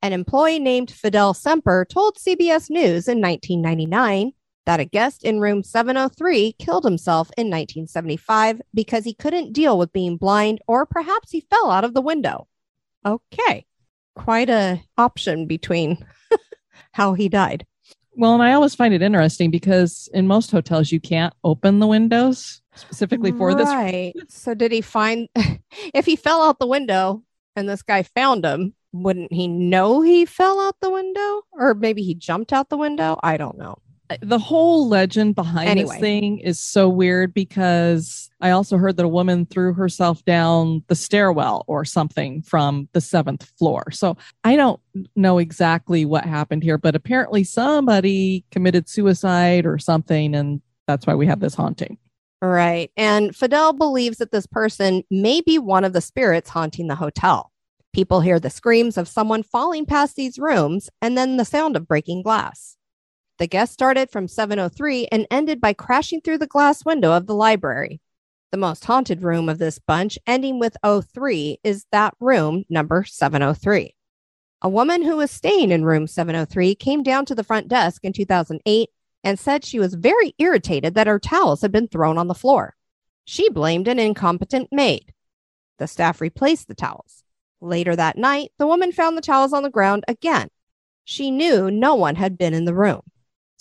An 0.02 0.12
employee 0.12 0.58
named 0.58 0.90
Fidel 0.90 1.34
Semper 1.34 1.86
told 1.86 2.16
CBS 2.16 2.70
News 2.70 3.08
in 3.08 3.20
1999 3.20 4.32
that 4.66 4.80
a 4.80 4.84
guest 4.84 5.24
in 5.24 5.40
room 5.40 5.62
703 5.62 6.52
killed 6.58 6.84
himself 6.84 7.28
in 7.36 7.46
1975 7.46 8.60
because 8.74 9.04
he 9.04 9.14
couldn't 9.14 9.52
deal 9.52 9.78
with 9.78 9.92
being 9.92 10.16
blind 10.16 10.60
or 10.66 10.86
perhaps 10.86 11.30
he 11.30 11.46
fell 11.50 11.70
out 11.70 11.84
of 11.84 11.94
the 11.94 12.00
window. 12.00 12.46
Okay. 13.04 13.66
Quite 14.14 14.50
a 14.50 14.82
option 14.98 15.46
between 15.46 16.04
how 16.92 17.14
he 17.14 17.28
died. 17.28 17.66
Well, 18.16 18.34
and 18.34 18.42
I 18.42 18.52
always 18.52 18.74
find 18.74 18.92
it 18.92 19.02
interesting 19.02 19.50
because 19.50 20.08
in 20.12 20.26
most 20.26 20.50
hotels 20.50 20.90
you 20.92 21.00
can't 21.00 21.32
open 21.44 21.78
the 21.78 21.86
windows 21.86 22.60
specifically 22.74 23.32
for 23.32 23.54
this. 23.54 23.68
Right. 23.68 24.12
So 24.28 24.54
did 24.54 24.72
he 24.72 24.80
find 24.80 25.28
if 25.94 26.06
he 26.06 26.16
fell 26.16 26.42
out 26.42 26.58
the 26.58 26.66
window 26.66 27.22
and 27.56 27.68
this 27.68 27.82
guy 27.82 28.02
found 28.02 28.44
him, 28.44 28.74
wouldn't 28.92 29.32
he 29.32 29.46
know 29.46 30.00
he 30.00 30.26
fell 30.26 30.60
out 30.60 30.76
the 30.80 30.90
window? 30.90 31.42
Or 31.52 31.74
maybe 31.74 32.02
he 32.02 32.14
jumped 32.14 32.52
out 32.52 32.68
the 32.68 32.76
window? 32.76 33.18
I 33.22 33.36
don't 33.36 33.58
know. 33.58 33.78
The 34.22 34.38
whole 34.38 34.88
legend 34.88 35.34
behind 35.34 35.68
Anyway. 35.68 35.94
this 35.94 36.00
thing 36.00 36.38
is 36.38 36.58
so 36.58 36.88
weird 36.88 37.32
because 37.32 38.30
I 38.40 38.50
also 38.50 38.76
heard 38.76 38.96
that 38.96 39.04
a 39.04 39.08
woman 39.08 39.46
threw 39.46 39.72
herself 39.72 40.24
down 40.24 40.82
the 40.88 40.94
stairwell 40.94 41.64
or 41.66 41.84
something 41.84 42.42
from 42.42 42.88
the 42.92 43.00
seventh 43.00 43.50
floor. 43.58 43.90
So 43.90 44.16
I 44.44 44.56
don't 44.56 44.80
know 45.16 45.38
exactly 45.38 46.04
what 46.04 46.24
happened 46.24 46.62
here, 46.62 46.78
but 46.78 46.94
apparently 46.94 47.44
somebody 47.44 48.44
committed 48.50 48.88
suicide 48.88 49.66
or 49.66 49.78
something, 49.78 50.34
and 50.34 50.60
that's 50.86 51.06
why 51.06 51.14
we 51.14 51.26
have 51.26 51.40
this 51.40 51.54
haunting. 51.54 51.98
Right. 52.42 52.90
And 52.96 53.36
Fidel 53.36 53.74
believes 53.74 54.18
that 54.18 54.32
this 54.32 54.46
person 54.46 55.04
may 55.10 55.42
be 55.42 55.58
one 55.58 55.84
of 55.84 55.92
the 55.92 56.00
spirits 56.00 56.50
haunting 56.50 56.88
the 56.88 56.94
hotel. 56.94 57.52
People 57.92 58.20
hear 58.20 58.40
the 58.40 58.50
screams 58.50 58.96
of 58.96 59.08
someone 59.08 59.42
falling 59.42 59.84
past 59.84 60.16
these 60.16 60.38
rooms 60.38 60.88
and 61.02 61.18
then 61.18 61.36
the 61.36 61.44
sound 61.44 61.76
of 61.76 61.86
breaking 61.86 62.22
glass. 62.22 62.76
The 63.40 63.46
guest 63.46 63.72
started 63.72 64.10
from 64.10 64.28
703 64.28 65.06
and 65.10 65.26
ended 65.30 65.62
by 65.62 65.72
crashing 65.72 66.20
through 66.20 66.36
the 66.36 66.46
glass 66.46 66.84
window 66.84 67.12
of 67.12 67.26
the 67.26 67.34
library. 67.34 68.02
The 68.52 68.58
most 68.58 68.84
haunted 68.84 69.22
room 69.22 69.48
of 69.48 69.56
this 69.56 69.78
bunch, 69.78 70.18
ending 70.26 70.58
with 70.58 70.76
03, 70.84 71.58
is 71.64 71.86
that 71.90 72.12
room 72.20 72.64
number 72.68 73.02
703. 73.02 73.94
A 74.60 74.68
woman 74.68 75.02
who 75.02 75.16
was 75.16 75.30
staying 75.30 75.70
in 75.70 75.86
room 75.86 76.06
703 76.06 76.74
came 76.74 77.02
down 77.02 77.24
to 77.24 77.34
the 77.34 77.42
front 77.42 77.68
desk 77.68 78.04
in 78.04 78.12
2008 78.12 78.90
and 79.24 79.38
said 79.38 79.64
she 79.64 79.78
was 79.78 79.94
very 79.94 80.34
irritated 80.38 80.92
that 80.92 81.06
her 81.06 81.18
towels 81.18 81.62
had 81.62 81.72
been 81.72 81.88
thrown 81.88 82.18
on 82.18 82.28
the 82.28 82.34
floor. 82.34 82.76
She 83.24 83.48
blamed 83.48 83.88
an 83.88 83.98
incompetent 83.98 84.68
maid. 84.70 85.14
The 85.78 85.86
staff 85.86 86.20
replaced 86.20 86.68
the 86.68 86.74
towels. 86.74 87.24
Later 87.62 87.96
that 87.96 88.18
night, 88.18 88.52
the 88.58 88.66
woman 88.66 88.92
found 88.92 89.16
the 89.16 89.22
towels 89.22 89.54
on 89.54 89.62
the 89.62 89.70
ground 89.70 90.04
again. 90.06 90.50
She 91.06 91.30
knew 91.30 91.70
no 91.70 91.94
one 91.94 92.16
had 92.16 92.36
been 92.36 92.52
in 92.52 92.66
the 92.66 92.74
room. 92.74 93.00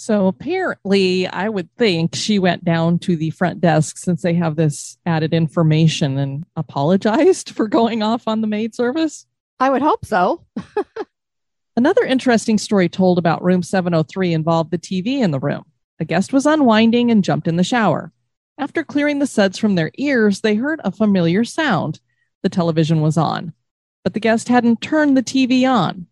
So 0.02 0.28
apparently, 0.28 1.28
I 1.28 1.50
would 1.50 1.76
think 1.76 2.16
she 2.16 2.40
went 2.40 2.64
down 2.64 3.00
to 3.00 3.18
the 3.18 3.32
front 3.32 3.60
desk 3.60 3.98
since 3.98 4.22
they 4.22 4.34
have 4.36 4.56
this 4.56 4.98
added 5.06 5.34
information 5.34 6.18
and 6.18 6.46
apologized 6.56 7.50
for 7.56 7.68
going 7.68 8.02
off 8.02 8.26
on 8.26 8.40
the 8.40 8.48
maid 8.48 8.74
service. 8.74 9.26
I 9.60 9.70
would 9.70 9.82
hope 9.82 10.06
so. 10.06 10.46
Another 11.76 12.06
interesting 12.06 12.58
story 12.58 12.88
told 12.88 13.18
about 13.18 13.44
room 13.44 13.62
703 13.62 14.32
involved 14.34 14.72
the 14.72 14.78
TV 14.78 15.20
in 15.20 15.32
the 15.32 15.40
room. 15.40 15.66
A 16.00 16.06
guest 16.06 16.32
was 16.32 16.46
unwinding 16.46 17.12
and 17.12 17.22
jumped 17.22 17.50
in 17.50 17.58
the 17.58 17.64
shower. 17.66 18.14
After 18.58 18.86
clearing 18.86 19.20
the 19.20 19.28
suds 19.28 19.58
from 19.58 19.76
their 19.76 19.92
ears, 19.98 20.40
they 20.40 20.56
heard 20.56 20.80
a 20.86 20.94
familiar 20.94 21.44
sound. 21.44 22.00
The 22.42 22.48
television 22.48 23.02
was 23.02 23.18
on, 23.18 23.52
but 24.06 24.14
the 24.14 24.22
guest 24.22 24.48
hadn't 24.48 24.80
turned 24.80 25.18
the 25.18 25.24
TV 25.24 25.70
on. 25.70 26.08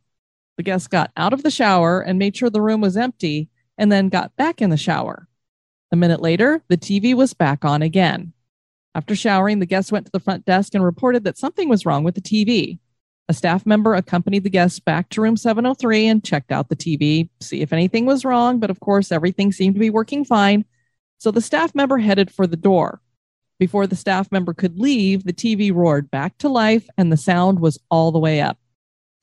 The 0.57 0.63
guest 0.63 0.89
got 0.89 1.11
out 1.15 1.31
of 1.31 1.43
the 1.43 1.51
shower 1.51 2.01
and 2.01 2.19
made 2.19 2.35
sure 2.35 2.49
the 2.49 2.61
room 2.61 2.81
was 2.81 2.97
empty 2.97 3.49
and 3.77 3.91
then 3.91 4.09
got 4.09 4.35
back 4.35 4.61
in 4.61 4.69
the 4.69 4.77
shower. 4.77 5.27
A 5.91 5.95
minute 5.95 6.21
later, 6.21 6.61
the 6.67 6.77
TV 6.77 7.13
was 7.13 7.33
back 7.33 7.63
on 7.63 7.81
again. 7.81 8.33
After 8.93 9.15
showering, 9.15 9.59
the 9.59 9.65
guest 9.65 9.91
went 9.91 10.05
to 10.07 10.11
the 10.11 10.19
front 10.19 10.45
desk 10.45 10.73
and 10.73 10.83
reported 10.83 11.23
that 11.23 11.37
something 11.37 11.69
was 11.69 11.85
wrong 11.85 12.03
with 12.03 12.15
the 12.15 12.21
TV. 12.21 12.79
A 13.29 13.33
staff 13.33 13.65
member 13.65 13.93
accompanied 13.93 14.43
the 14.43 14.49
guests 14.49 14.79
back 14.79 15.09
to 15.09 15.21
room 15.21 15.37
703 15.37 16.07
and 16.07 16.23
checked 16.23 16.51
out 16.51 16.69
the 16.69 16.75
TV, 16.75 17.29
see 17.41 17.61
if 17.61 17.73
anything 17.73 18.05
was 18.05 18.25
wrong, 18.25 18.59
but 18.59 18.69
of 18.69 18.79
course, 18.79 19.11
everything 19.11 19.51
seemed 19.51 19.75
to 19.75 19.79
be 19.79 19.89
working 19.89 20.23
fine. 20.23 20.65
So 21.19 21.31
the 21.31 21.41
staff 21.41 21.75
member 21.75 21.97
headed 21.97 22.31
for 22.31 22.47
the 22.47 22.55
door. 22.55 23.01
Before 23.59 23.87
the 23.87 23.95
staff 23.95 24.31
member 24.31 24.53
could 24.53 24.79
leave, 24.79 25.23
the 25.23 25.33
TV 25.33 25.73
roared 25.73 26.09
back 26.09 26.37
to 26.39 26.49
life 26.49 26.87
and 26.97 27.11
the 27.11 27.17
sound 27.17 27.59
was 27.59 27.79
all 27.91 28.11
the 28.11 28.19
way 28.19 28.39
up. 28.39 28.57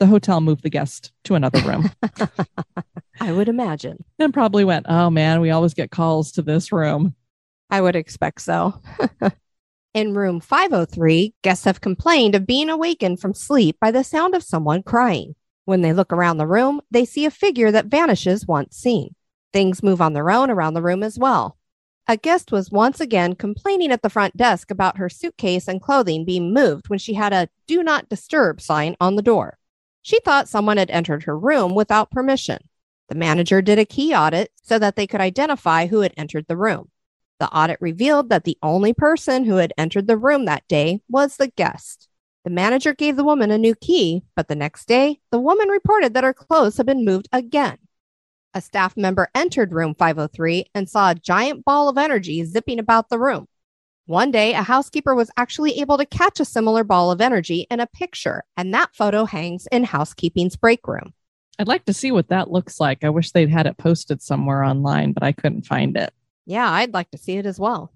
The 0.04 0.10
hotel 0.10 0.42
moved 0.42 0.62
the 0.62 0.68
guest 0.68 1.12
to 1.24 1.34
another 1.34 1.60
room 1.60 1.90
I 3.22 3.32
would 3.32 3.48
imagine. 3.48 4.04
and 4.18 4.34
probably 4.34 4.62
went, 4.62 4.84
Oh 4.86 5.08
man, 5.08 5.40
we 5.40 5.50
always 5.50 5.72
get 5.72 5.90
calls 5.90 6.30
to 6.32 6.42
this 6.42 6.70
room. 6.70 7.14
I 7.70 7.80
would 7.80 7.96
expect 7.96 8.42
so. 8.42 8.82
In 9.94 10.12
room 10.12 10.40
503, 10.40 11.32
guests 11.40 11.64
have 11.64 11.80
complained 11.80 12.34
of 12.34 12.46
being 12.46 12.68
awakened 12.68 13.18
from 13.18 13.32
sleep 13.32 13.78
by 13.80 13.90
the 13.90 14.04
sound 14.04 14.34
of 14.34 14.42
someone 14.42 14.82
crying. 14.82 15.36
When 15.64 15.80
they 15.80 15.94
look 15.94 16.12
around 16.12 16.36
the 16.36 16.46
room, 16.46 16.82
they 16.90 17.06
see 17.06 17.24
a 17.24 17.30
figure 17.30 17.70
that 17.70 17.86
vanishes 17.86 18.46
once 18.46 18.76
seen. 18.76 19.14
Things 19.54 19.82
move 19.82 20.02
on 20.02 20.12
their 20.12 20.30
own 20.30 20.50
around 20.50 20.74
the 20.74 20.82
room 20.82 21.02
as 21.02 21.18
well. 21.18 21.56
A 22.06 22.18
guest 22.18 22.52
was 22.52 22.70
once 22.70 23.00
again 23.00 23.36
complaining 23.36 23.90
at 23.90 24.02
the 24.02 24.10
front 24.10 24.36
desk 24.36 24.70
about 24.70 24.98
her 24.98 25.08
suitcase 25.08 25.66
and 25.66 25.80
clothing 25.80 26.26
being 26.26 26.52
moved 26.52 26.90
when 26.90 26.98
she 26.98 27.14
had 27.14 27.32
a 27.32 27.48
do 27.66 27.82
not 27.82 28.10
disturb 28.10 28.60
sign 28.60 28.96
on 29.00 29.16
the 29.16 29.22
door. 29.22 29.56
She 30.04 30.20
thought 30.20 30.50
someone 30.50 30.76
had 30.76 30.90
entered 30.90 31.22
her 31.22 31.36
room 31.36 31.74
without 31.74 32.10
permission. 32.10 32.58
The 33.08 33.14
manager 33.14 33.62
did 33.62 33.78
a 33.78 33.86
key 33.86 34.14
audit 34.14 34.52
so 34.62 34.78
that 34.78 34.96
they 34.96 35.06
could 35.06 35.22
identify 35.22 35.86
who 35.86 36.00
had 36.00 36.12
entered 36.18 36.44
the 36.46 36.58
room. 36.58 36.90
The 37.40 37.48
audit 37.48 37.78
revealed 37.80 38.28
that 38.28 38.44
the 38.44 38.58
only 38.62 38.92
person 38.92 39.46
who 39.46 39.56
had 39.56 39.72
entered 39.78 40.06
the 40.06 40.18
room 40.18 40.44
that 40.44 40.68
day 40.68 41.00
was 41.08 41.38
the 41.38 41.48
guest. 41.48 42.10
The 42.44 42.50
manager 42.50 42.92
gave 42.92 43.16
the 43.16 43.24
woman 43.24 43.50
a 43.50 43.56
new 43.56 43.74
key, 43.74 44.24
but 44.36 44.46
the 44.46 44.54
next 44.54 44.86
day, 44.86 45.20
the 45.30 45.40
woman 45.40 45.70
reported 45.70 46.12
that 46.12 46.24
her 46.24 46.34
clothes 46.34 46.76
had 46.76 46.84
been 46.84 47.06
moved 47.06 47.30
again. 47.32 47.78
A 48.52 48.60
staff 48.60 48.98
member 48.98 49.30
entered 49.34 49.72
room 49.72 49.94
503 49.94 50.66
and 50.74 50.86
saw 50.86 51.10
a 51.10 51.14
giant 51.14 51.64
ball 51.64 51.88
of 51.88 51.96
energy 51.96 52.44
zipping 52.44 52.78
about 52.78 53.08
the 53.08 53.18
room. 53.18 53.48
One 54.06 54.30
day, 54.30 54.52
a 54.52 54.62
housekeeper 54.62 55.14
was 55.14 55.30
actually 55.38 55.80
able 55.80 55.96
to 55.96 56.04
catch 56.04 56.38
a 56.38 56.44
similar 56.44 56.84
ball 56.84 57.10
of 57.10 57.22
energy 57.22 57.66
in 57.70 57.80
a 57.80 57.86
picture, 57.86 58.44
and 58.54 58.74
that 58.74 58.94
photo 58.94 59.24
hangs 59.24 59.66
in 59.72 59.84
housekeeping's 59.84 60.56
break 60.56 60.86
room. 60.86 61.14
I'd 61.58 61.68
like 61.68 61.86
to 61.86 61.94
see 61.94 62.12
what 62.12 62.28
that 62.28 62.50
looks 62.50 62.78
like. 62.78 63.02
I 63.02 63.08
wish 63.08 63.30
they'd 63.30 63.48
had 63.48 63.66
it 63.66 63.78
posted 63.78 64.20
somewhere 64.20 64.62
online, 64.62 65.12
but 65.12 65.22
I 65.22 65.32
couldn't 65.32 65.64
find 65.64 65.96
it. 65.96 66.12
Yeah, 66.44 66.70
I'd 66.70 66.92
like 66.92 67.10
to 67.12 67.18
see 67.18 67.38
it 67.38 67.46
as 67.46 67.58
well. 67.58 67.92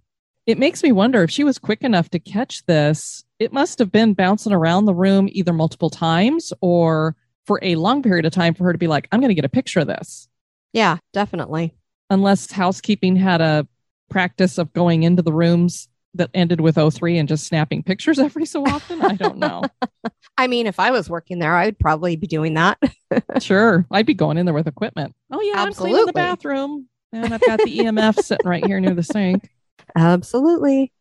It 0.46 0.58
makes 0.58 0.82
me 0.82 0.92
wonder 0.92 1.22
if 1.22 1.30
she 1.30 1.44
was 1.44 1.58
quick 1.58 1.82
enough 1.82 2.08
to 2.10 2.18
catch 2.18 2.64
this, 2.64 3.24
it 3.38 3.52
must 3.52 3.78
have 3.78 3.92
been 3.92 4.14
bouncing 4.14 4.54
around 4.54 4.86
the 4.86 4.94
room 4.94 5.28
either 5.30 5.52
multiple 5.52 5.90
times 5.90 6.54
or 6.62 7.16
for 7.44 7.60
a 7.62 7.76
long 7.76 8.02
period 8.02 8.24
of 8.24 8.32
time 8.32 8.54
for 8.54 8.64
her 8.64 8.72
to 8.72 8.78
be 8.78 8.86
like, 8.86 9.08
I'm 9.12 9.20
going 9.20 9.28
to 9.28 9.34
get 9.34 9.44
a 9.44 9.50
picture 9.50 9.80
of 9.80 9.86
this. 9.86 10.26
Yeah, 10.72 10.98
definitely. 11.12 11.74
Unless 12.08 12.52
housekeeping 12.52 13.16
had 13.16 13.42
a 13.42 13.68
practice 14.08 14.56
of 14.56 14.72
going 14.72 15.02
into 15.02 15.22
the 15.22 15.32
rooms 15.32 15.88
that 16.14 16.30
ended 16.34 16.60
with 16.60 16.76
03 16.76 17.18
and 17.18 17.28
just 17.28 17.46
snapping 17.46 17.82
pictures 17.82 18.18
every 18.18 18.46
so 18.46 18.64
often. 18.64 19.02
I 19.02 19.14
don't 19.14 19.38
know. 19.38 19.62
I 20.38 20.46
mean, 20.46 20.66
if 20.66 20.78
I 20.78 20.90
was 20.90 21.10
working 21.10 21.38
there, 21.38 21.54
I'd 21.54 21.78
probably 21.78 22.16
be 22.16 22.26
doing 22.26 22.54
that. 22.54 22.78
sure. 23.40 23.86
I'd 23.90 24.06
be 24.06 24.14
going 24.14 24.38
in 24.38 24.46
there 24.46 24.54
with 24.54 24.66
equipment. 24.66 25.14
Oh, 25.32 25.40
yeah, 25.40 25.62
I'm 25.62 25.72
cleaning 25.72 26.06
the 26.06 26.12
bathroom. 26.12 26.88
And 27.12 27.32
I've 27.32 27.40
got 27.40 27.58
the 27.58 27.78
EMF 27.78 28.22
sitting 28.22 28.48
right 28.48 28.64
here 28.64 28.80
near 28.80 28.94
the 28.94 29.02
sink. 29.02 29.48
Absolutely. 29.96 30.92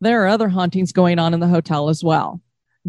There 0.00 0.24
are 0.24 0.28
other 0.28 0.48
hauntings 0.48 0.92
going 0.92 1.18
on 1.18 1.34
in 1.34 1.40
the 1.40 1.46
hotel 1.46 1.88
as 1.88 2.02
well. 2.02 2.40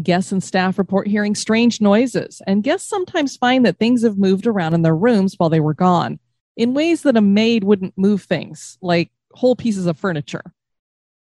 Guests 0.02 0.32
and 0.32 0.42
staff 0.42 0.78
report 0.78 1.06
hearing 1.06 1.34
strange 1.34 1.80
noises, 1.80 2.40
and 2.46 2.62
guests 2.62 2.88
sometimes 2.88 3.36
find 3.36 3.64
that 3.66 3.78
things 3.78 4.02
have 4.02 4.16
moved 4.16 4.46
around 4.46 4.72
in 4.72 4.82
their 4.82 4.96
rooms 4.96 5.34
while 5.36 5.50
they 5.50 5.60
were 5.60 5.74
gone 5.74 6.18
in 6.56 6.74
ways 6.74 7.02
that 7.02 7.16
a 7.16 7.20
maid 7.20 7.64
wouldn't 7.64 7.96
move 7.96 8.22
things, 8.22 8.78
like 8.82 9.10
whole 9.32 9.56
pieces 9.56 9.86
of 9.86 9.98
furniture. 9.98 10.52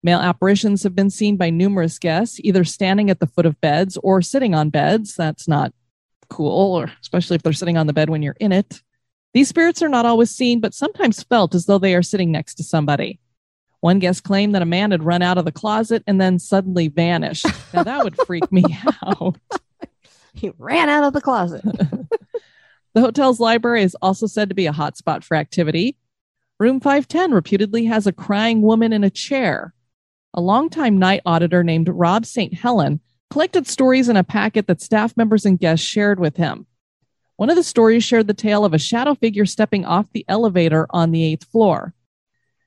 Male 0.04 0.20
apparitions 0.20 0.84
have 0.84 0.96
been 0.96 1.10
seen 1.10 1.38
by 1.38 1.50
numerous 1.50 2.00
guests, 2.00 2.40
either 2.44 2.64
standing 2.64 3.10
at 3.10 3.20
the 3.20 3.28
foot 3.28 3.46
of 3.46 3.60
beds 3.62 3.98
or 4.04 4.22
sitting 4.22 4.54
on 4.54 4.70
beds. 4.70 5.16
That's 5.16 5.48
not 5.48 5.74
cool, 6.30 6.76
or 6.76 6.92
especially 7.02 7.36
if 7.36 7.44
they're 7.44 7.54
sitting 7.54 7.78
on 7.78 7.88
the 7.88 7.94
bed 7.94 8.10
when 8.10 8.22
you're 8.22 8.36
in 8.40 8.52
it. 8.52 8.82
These 9.34 9.50
spirits 9.50 9.82
are 9.82 9.90
not 9.90 10.06
always 10.06 10.32
seen, 10.32 10.60
but 10.60 10.74
sometimes 10.74 11.24
felt 11.24 11.56
as 11.56 11.66
though 11.66 11.78
they 11.78 11.96
are 11.96 12.04
sitting 12.04 12.32
next 12.32 12.56
to 12.56 12.64
somebody. 12.64 13.20
One 13.82 14.00
guest 14.00 14.24
claimed 14.24 14.56
that 14.56 14.62
a 14.62 14.66
man 14.66 14.92
had 14.92 15.04
run 15.04 15.22
out 15.22 15.38
of 15.38 15.46
the 15.46 15.52
closet 15.52 16.04
and 16.08 16.20
then 16.20 16.40
suddenly 16.40 16.88
vanished. 16.88 17.46
Now 17.74 17.84
that 17.84 18.04
would 18.04 18.18
freak 18.26 18.52
me 18.52 18.64
out. 19.06 19.38
He 20.34 20.52
ran 20.60 20.88
out 20.88 21.04
of 21.04 21.14
the 21.14 21.22
closet. 21.22 21.64
The 22.98 23.02
hotel's 23.02 23.40
library 23.40 23.84
is 23.84 23.96
also 24.02 24.26
said 24.26 24.50
to 24.50 24.56
be 24.56 24.66
a 24.66 24.72
hotspot 24.72 25.24
for 25.24 25.38
activity. 25.38 25.98
Room 26.60 26.80
510 26.80 27.32
reputedly 27.32 27.86
has 27.86 28.08
a 28.08 28.12
crying 28.12 28.64
woman 28.64 28.92
in 28.92 29.04
a 29.04 29.12
chair. 29.12 29.76
A 30.34 30.42
longtime 30.42 30.98
night 30.98 31.22
auditor 31.26 31.64
named 31.64 31.90
Rob 31.90 32.26
St. 32.26 32.54
Helen 32.54 33.00
collected 33.30 33.68
stories 33.68 34.10
in 34.10 34.18
a 34.18 34.24
packet 34.24 34.68
that 34.68 34.82
staff 34.82 35.16
members 35.18 35.46
and 35.46 35.60
guests 35.60 35.86
shared 35.86 36.20
with 36.20 36.38
him. 36.38 36.66
One 37.38 37.50
of 37.50 37.56
the 37.56 37.64
stories 37.64 38.04
shared 38.04 38.28
the 38.28 38.34
tale 38.34 38.66
of 38.66 38.74
a 38.74 38.80
shadow 38.80 39.16
figure 39.16 39.46
stepping 39.46 39.86
off 39.86 40.12
the 40.12 40.26
elevator 40.28 40.88
on 40.90 41.12
the 41.12 41.24
eighth 41.24 41.46
floor. 41.46 41.94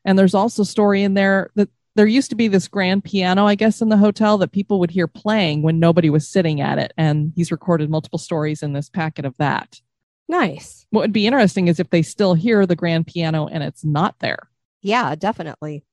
And 0.04 0.18
there's 0.18 0.34
also 0.34 0.62
a 0.62 0.66
story 0.66 1.02
in 1.02 1.14
there 1.14 1.50
that 1.56 1.68
there 1.96 2.06
used 2.06 2.30
to 2.30 2.36
be 2.36 2.48
this 2.48 2.68
grand 2.68 3.04
piano, 3.04 3.46
I 3.46 3.56
guess, 3.56 3.82
in 3.82 3.88
the 3.88 3.96
hotel 3.96 4.38
that 4.38 4.52
people 4.52 4.78
would 4.78 4.92
hear 4.92 5.08
playing 5.08 5.62
when 5.62 5.80
nobody 5.80 6.08
was 6.08 6.28
sitting 6.28 6.60
at 6.60 6.78
it. 6.78 6.92
And 6.96 7.32
he's 7.34 7.50
recorded 7.50 7.90
multiple 7.90 8.18
stories 8.18 8.62
in 8.62 8.72
this 8.72 8.88
packet 8.88 9.24
of 9.24 9.36
that. 9.38 9.80
nice. 10.28 10.86
What 10.90 11.02
would 11.02 11.12
be 11.12 11.26
interesting 11.26 11.68
is 11.68 11.80
if 11.80 11.90
they 11.90 12.02
still 12.02 12.34
hear 12.34 12.64
the 12.64 12.76
grand 12.76 13.06
piano 13.06 13.46
and 13.48 13.62
it's 13.62 13.84
not 13.84 14.18
there. 14.20 14.48
Yeah, 14.82 15.14
definitely. 15.14 15.84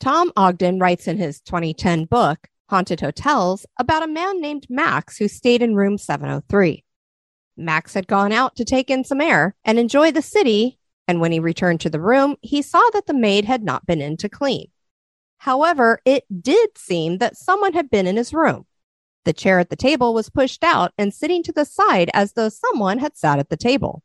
Tom 0.00 0.30
Ogden 0.36 0.78
writes 0.78 1.08
in 1.08 1.16
his 1.16 1.40
2010 1.40 2.04
book, 2.04 2.48
Haunted 2.68 3.00
Hotels, 3.00 3.66
about 3.78 4.02
a 4.02 4.08
man 4.08 4.40
named 4.40 4.66
Max 4.68 5.16
who 5.16 5.28
stayed 5.28 5.62
in 5.62 5.74
room 5.74 5.98
703. 5.98 6.84
Max 7.56 7.94
had 7.94 8.06
gone 8.06 8.32
out 8.32 8.56
to 8.56 8.64
take 8.64 8.90
in 8.90 9.04
some 9.04 9.20
air 9.20 9.54
and 9.64 9.78
enjoy 9.78 10.10
the 10.10 10.22
city, 10.22 10.78
and 11.08 11.20
when 11.20 11.32
he 11.32 11.40
returned 11.40 11.80
to 11.80 11.90
the 11.90 12.00
room, 12.00 12.36
he 12.42 12.60
saw 12.60 12.82
that 12.92 13.06
the 13.06 13.14
maid 13.14 13.46
had 13.46 13.62
not 13.62 13.86
been 13.86 14.02
in 14.02 14.16
to 14.18 14.28
clean. 14.28 14.70
However, 15.38 16.00
it 16.04 16.24
did 16.42 16.76
seem 16.76 17.18
that 17.18 17.36
someone 17.36 17.72
had 17.72 17.90
been 17.90 18.06
in 18.06 18.16
his 18.16 18.34
room. 18.34 18.66
The 19.24 19.32
chair 19.32 19.58
at 19.58 19.70
the 19.70 19.76
table 19.76 20.14
was 20.14 20.30
pushed 20.30 20.62
out 20.62 20.92
and 20.98 21.12
sitting 21.12 21.42
to 21.44 21.52
the 21.52 21.64
side 21.64 22.10
as 22.14 22.32
though 22.32 22.48
someone 22.48 22.98
had 22.98 23.16
sat 23.16 23.38
at 23.38 23.48
the 23.48 23.56
table, 23.56 24.02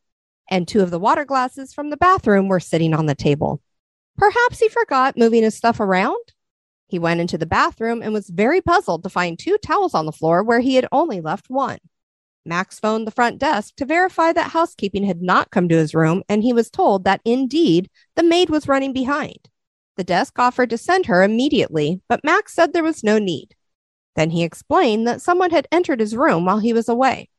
and 0.50 0.66
two 0.66 0.80
of 0.80 0.90
the 0.90 0.98
water 0.98 1.24
glasses 1.24 1.72
from 1.72 1.90
the 1.90 1.96
bathroom 1.96 2.48
were 2.48 2.60
sitting 2.60 2.94
on 2.94 3.06
the 3.06 3.14
table. 3.14 3.61
Perhaps 4.16 4.60
he 4.60 4.68
forgot 4.68 5.16
moving 5.16 5.42
his 5.42 5.56
stuff 5.56 5.80
around? 5.80 6.32
He 6.86 6.98
went 6.98 7.20
into 7.20 7.38
the 7.38 7.46
bathroom 7.46 8.02
and 8.02 8.12
was 8.12 8.28
very 8.28 8.60
puzzled 8.60 9.02
to 9.02 9.08
find 9.08 9.38
two 9.38 9.56
towels 9.58 9.94
on 9.94 10.06
the 10.06 10.12
floor 10.12 10.42
where 10.42 10.60
he 10.60 10.74
had 10.74 10.86
only 10.92 11.20
left 11.20 11.48
one. 11.48 11.78
Max 12.44 12.78
phoned 12.78 13.06
the 13.06 13.12
front 13.12 13.38
desk 13.38 13.74
to 13.76 13.84
verify 13.84 14.32
that 14.32 14.50
housekeeping 14.50 15.04
had 15.04 15.22
not 15.22 15.50
come 15.50 15.68
to 15.68 15.76
his 15.76 15.94
room, 15.94 16.22
and 16.28 16.42
he 16.42 16.52
was 16.52 16.70
told 16.70 17.04
that 17.04 17.20
indeed 17.24 17.88
the 18.16 18.22
maid 18.22 18.50
was 18.50 18.68
running 18.68 18.92
behind. 18.92 19.48
The 19.96 20.04
desk 20.04 20.38
offered 20.38 20.70
to 20.70 20.78
send 20.78 21.06
her 21.06 21.22
immediately, 21.22 22.00
but 22.08 22.24
Max 22.24 22.54
said 22.54 22.72
there 22.72 22.82
was 22.82 23.04
no 23.04 23.18
need. 23.18 23.54
Then 24.16 24.30
he 24.30 24.42
explained 24.42 25.06
that 25.06 25.22
someone 25.22 25.50
had 25.50 25.68
entered 25.70 26.00
his 26.00 26.16
room 26.16 26.44
while 26.44 26.58
he 26.58 26.72
was 26.72 26.88
away. 26.88 27.30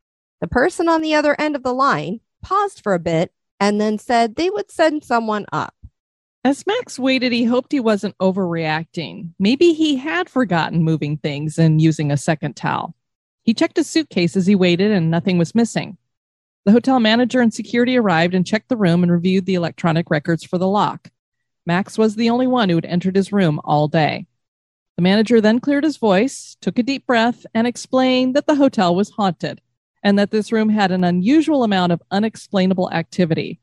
The 0.41 0.47
person 0.47 0.87
on 0.87 1.01
the 1.01 1.15
other 1.15 1.39
end 1.39 1.55
of 1.55 1.63
the 1.63 1.73
line 1.73 2.21
paused 2.41 2.81
for 2.81 2.93
a 2.93 2.99
bit 2.99 3.31
and 3.59 3.79
then 3.79 3.97
said 3.97 4.35
they 4.35 4.49
would 4.49 4.71
send 4.71 5.03
someone 5.03 5.45
up. 5.51 5.75
As 6.45 6.67
Max 6.67 6.99
waited, 6.99 7.31
he 7.31 7.45
hoped 7.45 7.71
he 7.71 7.79
wasn't 7.79 8.17
overreacting. 8.17 9.33
Maybe 9.39 9.73
he 9.73 9.95
had 9.95 10.29
forgotten 10.29 10.83
moving 10.83 11.17
things 11.17 11.57
and 11.57 11.81
using 11.81 12.11
a 12.11 12.17
second 12.17 12.55
towel. 12.55 12.95
He 13.43 13.53
checked 13.53 13.77
his 13.77 13.89
suitcase 13.89 14.35
as 14.35 14.45
he 14.45 14.55
waited, 14.55 14.91
and 14.91 15.09
nothing 15.09 15.37
was 15.37 15.55
missing. 15.55 15.97
The 16.65 16.73
hotel 16.73 16.99
manager 16.99 17.39
and 17.39 17.53
security 17.53 17.97
arrived 17.97 18.33
and 18.33 18.45
checked 18.45 18.69
the 18.69 18.77
room 18.77 19.03
and 19.03 19.11
reviewed 19.11 19.45
the 19.45 19.55
electronic 19.55 20.09
records 20.09 20.43
for 20.43 20.57
the 20.57 20.67
lock. 20.67 21.11
Max 21.65 21.97
was 21.97 22.15
the 22.15 22.29
only 22.29 22.47
one 22.47 22.69
who 22.69 22.75
had 22.75 22.85
entered 22.85 23.15
his 23.15 23.31
room 23.31 23.61
all 23.63 23.87
day. 23.87 24.27
The 24.97 25.01
manager 25.01 25.39
then 25.39 25.59
cleared 25.59 25.83
his 25.83 25.97
voice, 25.97 26.57
took 26.61 26.77
a 26.77 26.83
deep 26.83 27.07
breath, 27.07 27.45
and 27.53 27.65
explained 27.65 28.35
that 28.35 28.47
the 28.47 28.55
hotel 28.55 28.93
was 28.93 29.11
haunted 29.11 29.61
and 30.03 30.19
that 30.19 30.31
this 30.31 30.51
room 30.51 30.69
had 30.69 30.91
an 30.91 31.03
unusual 31.03 31.63
amount 31.63 31.93
of 31.93 32.03
unexplainable 32.11 32.91
activity. 32.91 33.61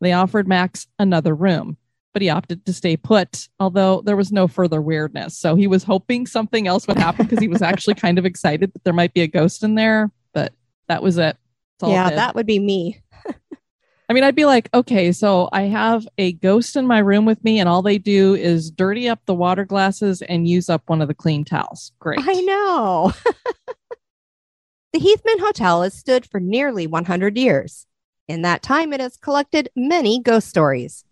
They 0.00 0.12
offered 0.12 0.48
Max 0.48 0.86
another 0.98 1.34
room, 1.34 1.76
but 2.12 2.22
he 2.22 2.28
opted 2.28 2.66
to 2.66 2.72
stay 2.72 2.96
put, 2.96 3.48
although 3.58 4.02
there 4.02 4.16
was 4.16 4.32
no 4.32 4.48
further 4.48 4.80
weirdness. 4.80 5.36
So 5.36 5.54
he 5.54 5.66
was 5.66 5.84
hoping 5.84 6.26
something 6.26 6.66
else 6.66 6.86
would 6.86 6.98
happen 6.98 7.26
because 7.26 7.40
he 7.40 7.48
was 7.48 7.62
actually 7.62 7.94
kind 7.94 8.18
of 8.18 8.26
excited 8.26 8.72
that 8.72 8.84
there 8.84 8.92
might 8.92 9.14
be 9.14 9.20
a 9.20 9.28
ghost 9.28 9.62
in 9.62 9.74
there, 9.74 10.10
but 10.32 10.52
that 10.88 11.02
was 11.02 11.18
it. 11.18 11.36
It 11.82 11.88
yeah, 11.88 12.10
did. 12.10 12.18
that 12.18 12.34
would 12.34 12.46
be 12.46 12.58
me. 12.58 13.00
I 14.08 14.12
mean, 14.12 14.24
I'd 14.24 14.34
be 14.34 14.44
like, 14.44 14.68
okay, 14.74 15.12
so 15.12 15.48
I 15.52 15.62
have 15.62 16.06
a 16.18 16.32
ghost 16.32 16.74
in 16.74 16.86
my 16.86 16.98
room 16.98 17.26
with 17.26 17.42
me, 17.44 17.60
and 17.60 17.68
all 17.68 17.80
they 17.80 17.96
do 17.96 18.34
is 18.34 18.70
dirty 18.70 19.08
up 19.08 19.20
the 19.24 19.34
water 19.34 19.64
glasses 19.64 20.20
and 20.22 20.48
use 20.48 20.68
up 20.68 20.82
one 20.86 21.00
of 21.00 21.06
the 21.06 21.14
clean 21.14 21.44
towels. 21.44 21.92
Great. 22.00 22.18
I 22.20 22.40
know. 22.40 23.12
the 24.92 24.98
Heathman 24.98 25.38
Hotel 25.38 25.82
has 25.82 25.94
stood 25.94 26.26
for 26.26 26.40
nearly 26.40 26.88
100 26.88 27.38
years. 27.38 27.86
In 28.26 28.42
that 28.42 28.62
time, 28.62 28.92
it 28.92 29.00
has 29.00 29.16
collected 29.16 29.70
many 29.76 30.20
ghost 30.20 30.48
stories. 30.48 31.04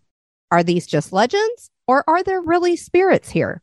Are 0.51 0.63
these 0.63 0.87
just 0.87 1.13
legends, 1.13 1.69
or 1.87 2.03
are 2.07 2.23
there 2.23 2.41
really 2.41 2.75
spirits 2.75 3.29
here? 3.29 3.61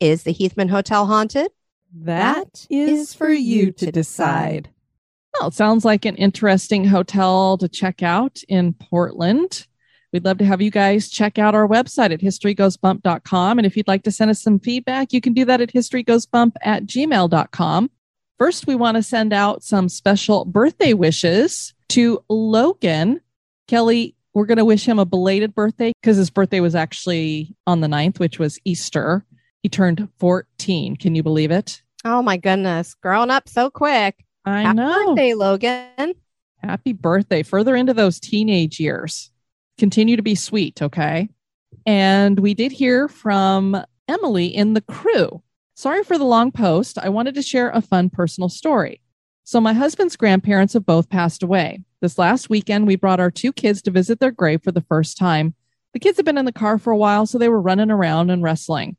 Is 0.00 0.22
the 0.22 0.34
Heathman 0.34 0.70
Hotel 0.70 1.06
haunted? 1.06 1.50
That 1.94 2.66
is 2.70 3.14
for 3.14 3.30
you 3.30 3.72
to 3.72 3.90
decide. 3.90 4.70
Well, 5.38 5.48
it 5.48 5.54
oh. 5.54 5.56
sounds 5.56 5.84
like 5.84 6.04
an 6.04 6.16
interesting 6.16 6.84
hotel 6.84 7.58
to 7.58 7.68
check 7.68 8.02
out 8.02 8.42
in 8.48 8.74
Portland. 8.74 9.66
We'd 10.12 10.24
love 10.24 10.38
to 10.38 10.44
have 10.44 10.60
you 10.60 10.70
guys 10.70 11.08
check 11.08 11.38
out 11.38 11.54
our 11.54 11.68
website 11.68 12.12
at 12.12 12.20
historygoesbump.com. 12.20 13.58
And 13.58 13.66
if 13.66 13.76
you'd 13.76 13.88
like 13.88 14.02
to 14.04 14.10
send 14.10 14.30
us 14.30 14.42
some 14.42 14.58
feedback, 14.58 15.12
you 15.12 15.20
can 15.20 15.32
do 15.32 15.44
that 15.44 15.60
at 15.60 15.72
historygoesbump 15.72 16.52
at 16.62 16.84
gmail.com. 16.84 17.90
First, 18.38 18.66
we 18.66 18.74
want 18.74 18.96
to 18.96 19.02
send 19.02 19.32
out 19.32 19.62
some 19.62 19.88
special 19.88 20.44
birthday 20.44 20.94
wishes 20.94 21.74
to 21.90 22.24
Logan. 22.28 23.20
Kelly, 23.68 24.16
we're 24.34 24.46
going 24.46 24.58
to 24.58 24.64
wish 24.64 24.86
him 24.86 24.98
a 24.98 25.04
belated 25.04 25.54
birthday 25.54 25.92
because 26.00 26.16
his 26.16 26.30
birthday 26.30 26.60
was 26.60 26.74
actually 26.74 27.54
on 27.66 27.80
the 27.80 27.88
9th, 27.88 28.18
which 28.18 28.38
was 28.38 28.58
Easter. 28.64 29.24
He 29.62 29.68
turned 29.68 30.08
14. 30.18 30.96
Can 30.96 31.14
you 31.14 31.22
believe 31.22 31.50
it? 31.50 31.82
Oh 32.04 32.22
my 32.22 32.36
goodness, 32.36 32.94
growing 32.94 33.30
up 33.30 33.48
so 33.48 33.70
quick. 33.70 34.24
I 34.44 34.62
Happy 34.62 34.76
know. 34.76 35.06
birthday, 35.08 35.34
Logan. 35.34 36.14
Happy 36.58 36.92
birthday. 36.92 37.42
Further 37.42 37.76
into 37.76 37.92
those 37.92 38.20
teenage 38.20 38.80
years. 38.80 39.30
Continue 39.78 40.16
to 40.16 40.22
be 40.22 40.34
sweet, 40.34 40.80
okay? 40.80 41.28
And 41.86 42.38
we 42.38 42.54
did 42.54 42.72
hear 42.72 43.08
from 43.08 43.82
Emily 44.08 44.46
in 44.46 44.74
the 44.74 44.80
crew. 44.80 45.42
Sorry 45.74 46.02
for 46.04 46.18
the 46.18 46.24
long 46.24 46.52
post. 46.52 46.98
I 46.98 47.08
wanted 47.08 47.34
to 47.34 47.42
share 47.42 47.70
a 47.70 47.80
fun 47.80 48.10
personal 48.10 48.48
story. 48.48 49.00
So, 49.44 49.60
my 49.60 49.72
husband's 49.72 50.16
grandparents 50.16 50.74
have 50.74 50.86
both 50.86 51.10
passed 51.10 51.42
away. 51.42 51.82
This 52.00 52.18
last 52.18 52.48
weekend, 52.50 52.86
we 52.86 52.96
brought 52.96 53.20
our 53.20 53.30
two 53.30 53.52
kids 53.52 53.82
to 53.82 53.90
visit 53.90 54.20
their 54.20 54.30
grave 54.30 54.62
for 54.62 54.72
the 54.72 54.80
first 54.82 55.16
time. 55.16 55.54
The 55.92 55.98
kids 55.98 56.18
had 56.18 56.24
been 56.24 56.38
in 56.38 56.44
the 56.44 56.52
car 56.52 56.78
for 56.78 56.92
a 56.92 56.96
while, 56.96 57.26
so 57.26 57.36
they 57.36 57.48
were 57.48 57.60
running 57.60 57.90
around 57.90 58.30
and 58.30 58.42
wrestling. 58.42 58.96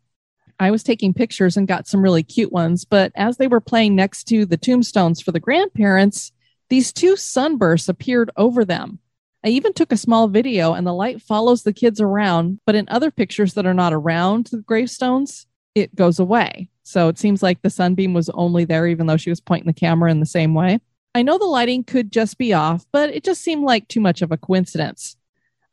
I 0.59 0.69
was 0.69 0.83
taking 0.83 1.13
pictures 1.13 1.57
and 1.57 1.67
got 1.67 1.87
some 1.87 2.01
really 2.03 2.21
cute 2.21 2.51
ones, 2.51 2.85
but 2.85 3.11
as 3.15 3.37
they 3.37 3.47
were 3.47 3.61
playing 3.61 3.95
next 3.95 4.25
to 4.25 4.45
the 4.45 4.57
tombstones 4.57 5.21
for 5.21 5.31
the 5.31 5.39
grandparents, 5.39 6.31
These 6.71 6.93
two 6.93 7.17
sunbursts 7.17 7.89
appeared 7.89 8.31
over 8.37 8.63
them. 8.63 8.99
I 9.43 9.49
even 9.49 9.73
took 9.73 9.91
a 9.91 9.97
small 9.97 10.29
video 10.29 10.73
and 10.73 10.87
the 10.87 10.93
light 10.93 11.21
follows 11.21 11.63
the 11.63 11.73
kids 11.73 11.99
around, 11.99 12.61
but 12.65 12.75
in 12.75 12.87
other 12.87 13.11
pictures 13.11 13.55
that 13.55 13.65
are 13.65 13.73
not 13.73 13.91
around 13.91 14.47
the 14.53 14.59
gravestones, 14.59 15.47
it 15.75 15.93
goes 15.95 16.17
away. 16.17 16.69
So 16.83 17.07
it 17.07 17.19
seems 17.19 17.43
like 17.43 17.61
the 17.61 17.69
sunbeam 17.69 18.13
was 18.13 18.29
only 18.29 18.65
there, 18.65 18.87
even 18.87 19.07
though 19.07 19.17
she 19.17 19.29
was 19.29 19.41
pointing 19.41 19.67
the 19.67 19.73
camera 19.73 20.11
in 20.11 20.19
the 20.19 20.25
same 20.25 20.53
way. 20.53 20.79
I 21.13 21.23
know 21.23 21.37
the 21.37 21.45
lighting 21.45 21.83
could 21.83 22.11
just 22.11 22.37
be 22.37 22.53
off, 22.53 22.85
but 22.91 23.09
it 23.09 23.23
just 23.23 23.41
seemed 23.41 23.63
like 23.63 23.87
too 23.87 23.99
much 23.99 24.21
of 24.21 24.31
a 24.31 24.37
coincidence. 24.37 25.17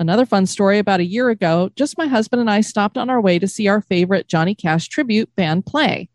Another 0.01 0.27
fun 0.27 0.47
story 0.47 0.79
about 0.79 1.01
a 1.01 1.05
year 1.05 1.29
ago, 1.29 1.71
just 1.75 1.99
my 1.99 2.07
husband 2.07 2.41
and 2.41 2.51
I 2.51 2.61
stopped 2.61 2.97
on 2.97 3.11
our 3.11 3.21
way 3.21 3.39
to 3.39 3.49
see 3.49 3.67
our 3.67 3.81
favorite 3.81 4.29
Johnny 4.29 4.55
Cash 4.55 4.89
tribute 4.89 5.35
band 5.35 5.67
play. 5.67 6.09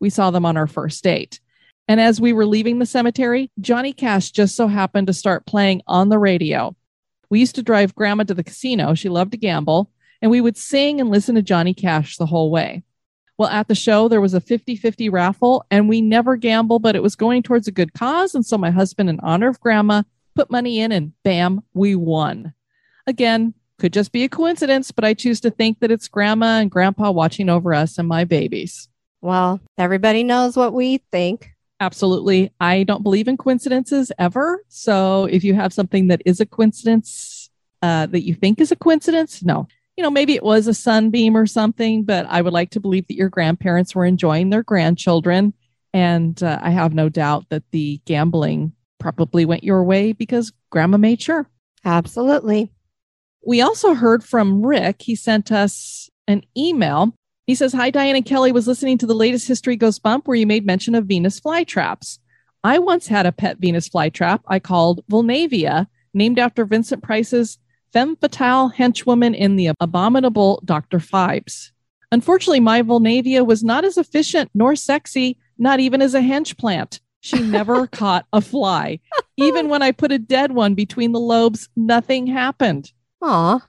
We 0.00 0.10
saw 0.10 0.30
them 0.30 0.44
on 0.44 0.56
our 0.56 0.66
first 0.66 1.04
date. 1.04 1.40
And 1.86 2.00
as 2.00 2.20
we 2.20 2.32
were 2.32 2.46
leaving 2.46 2.78
the 2.78 2.86
cemetery, 2.86 3.50
Johnny 3.60 3.92
Cash 3.92 4.30
just 4.32 4.56
so 4.56 4.66
happened 4.68 5.06
to 5.06 5.12
start 5.12 5.46
playing 5.46 5.82
on 5.86 6.08
the 6.08 6.18
radio. 6.18 6.76
We 7.30 7.40
used 7.40 7.54
to 7.56 7.62
drive 7.62 7.94
grandma 7.94 8.24
to 8.24 8.34
the 8.34 8.44
casino. 8.44 8.94
She 8.94 9.08
loved 9.08 9.32
to 9.32 9.38
gamble, 9.38 9.90
and 10.20 10.30
we 10.30 10.40
would 10.40 10.56
sing 10.56 11.00
and 11.00 11.10
listen 11.10 11.34
to 11.36 11.42
Johnny 11.42 11.74
Cash 11.74 12.16
the 12.16 12.26
whole 12.26 12.50
way. 12.50 12.82
Well, 13.38 13.48
at 13.48 13.68
the 13.68 13.74
show, 13.76 14.08
there 14.08 14.20
was 14.20 14.34
a 14.34 14.40
50 14.40 14.74
50 14.74 15.08
raffle, 15.08 15.64
and 15.70 15.88
we 15.88 16.00
never 16.00 16.36
gamble, 16.36 16.80
but 16.80 16.96
it 16.96 17.02
was 17.02 17.14
going 17.14 17.44
towards 17.44 17.68
a 17.68 17.72
good 17.72 17.94
cause. 17.94 18.34
And 18.34 18.44
so 18.44 18.58
my 18.58 18.70
husband, 18.70 19.08
in 19.08 19.20
honor 19.20 19.48
of 19.48 19.60
grandma, 19.60 20.02
put 20.34 20.50
money 20.50 20.80
in, 20.80 20.90
and 20.90 21.12
bam, 21.22 21.62
we 21.72 21.94
won. 21.94 22.52
Again, 23.06 23.54
could 23.78 23.92
just 23.92 24.10
be 24.10 24.24
a 24.24 24.28
coincidence, 24.28 24.90
but 24.90 25.04
I 25.04 25.14
choose 25.14 25.40
to 25.40 25.50
think 25.50 25.78
that 25.78 25.92
it's 25.92 26.08
grandma 26.08 26.58
and 26.58 26.70
grandpa 26.70 27.12
watching 27.12 27.48
over 27.48 27.72
us 27.72 27.96
and 27.96 28.08
my 28.08 28.24
babies. 28.24 28.88
Well, 29.20 29.60
everybody 29.78 30.24
knows 30.24 30.56
what 30.56 30.72
we 30.72 30.98
think. 31.12 31.52
Absolutely. 31.80 32.52
I 32.60 32.82
don't 32.82 33.04
believe 33.04 33.28
in 33.28 33.36
coincidences 33.36 34.10
ever. 34.18 34.64
So 34.68 35.26
if 35.26 35.44
you 35.44 35.54
have 35.54 35.72
something 35.72 36.08
that 36.08 36.22
is 36.26 36.40
a 36.40 36.46
coincidence 36.46 37.50
uh, 37.82 38.06
that 38.06 38.24
you 38.24 38.34
think 38.34 38.60
is 38.60 38.72
a 38.72 38.76
coincidence, 38.76 39.44
no. 39.44 39.68
You 39.98 40.02
know, 40.02 40.10
maybe 40.10 40.34
it 40.34 40.42
was 40.42 40.66
a 40.66 40.72
sunbeam 40.72 41.36
or 41.36 41.46
something, 41.46 42.04
but 42.04 42.24
I 42.30 42.40
would 42.40 42.54
like 42.54 42.70
to 42.70 42.80
believe 42.80 43.06
that 43.08 43.16
your 43.16 43.28
grandparents 43.28 43.94
were 43.94 44.06
enjoying 44.06 44.48
their 44.48 44.62
grandchildren. 44.62 45.52
And 45.92 46.42
uh, 46.42 46.58
I 46.62 46.70
have 46.70 46.94
no 46.94 47.10
doubt 47.10 47.50
that 47.50 47.64
the 47.72 48.00
gambling 48.06 48.72
probably 48.98 49.44
went 49.44 49.64
your 49.64 49.82
way 49.82 50.12
because 50.12 50.52
grandma 50.70 50.96
made 50.96 51.20
sure. 51.20 51.50
Absolutely. 51.84 52.72
We 53.44 53.60
also 53.60 53.92
heard 53.94 54.24
from 54.24 54.64
Rick. 54.64 55.02
He 55.02 55.14
sent 55.14 55.52
us 55.52 56.08
an 56.26 56.42
email 56.56 57.12
he 57.48 57.54
says, 57.54 57.72
Hi, 57.72 57.88
Diane 57.88 58.14
and 58.14 58.26
Kelly 58.26 58.52
was 58.52 58.66
listening 58.66 58.98
to 58.98 59.06
the 59.06 59.14
latest 59.14 59.48
History 59.48 59.74
Goes 59.74 59.98
Bump 59.98 60.28
where 60.28 60.36
you 60.36 60.46
made 60.46 60.66
mention 60.66 60.94
of 60.94 61.06
Venus 61.06 61.40
flytraps. 61.40 62.18
I 62.62 62.78
once 62.78 63.06
had 63.06 63.24
a 63.24 63.32
pet 63.32 63.56
Venus 63.56 63.88
flytrap 63.88 64.40
I 64.46 64.58
called 64.58 65.00
Vulnavia, 65.10 65.86
named 66.12 66.38
after 66.38 66.66
Vincent 66.66 67.02
Price's 67.02 67.58
femme 67.92 68.16
fatale 68.16 68.70
henchwoman 68.70 69.34
in 69.34 69.56
the 69.56 69.70
abominable 69.80 70.62
Dr. 70.64 70.98
Phibes. 70.98 71.70
Unfortunately, 72.10 72.60
my 72.60 72.82
Vulnavia 72.82 73.44
was 73.46 73.62
not 73.62 73.84
as 73.84 73.98
efficient 73.98 74.50
nor 74.54 74.74
sexy, 74.74 75.38
not 75.58 75.80
even 75.80 76.00
as 76.00 76.14
a 76.14 76.20
hench 76.20 76.56
plant. 76.56 77.00
She 77.20 77.38
never 77.42 77.86
caught 77.86 78.26
a 78.32 78.40
fly. 78.40 79.00
Even 79.36 79.68
when 79.68 79.82
I 79.82 79.92
put 79.92 80.12
a 80.12 80.18
dead 80.18 80.52
one 80.52 80.74
between 80.74 81.12
the 81.12 81.20
lobes, 81.20 81.68
nothing 81.76 82.26
happened. 82.26 82.92
Aw. 83.22 83.66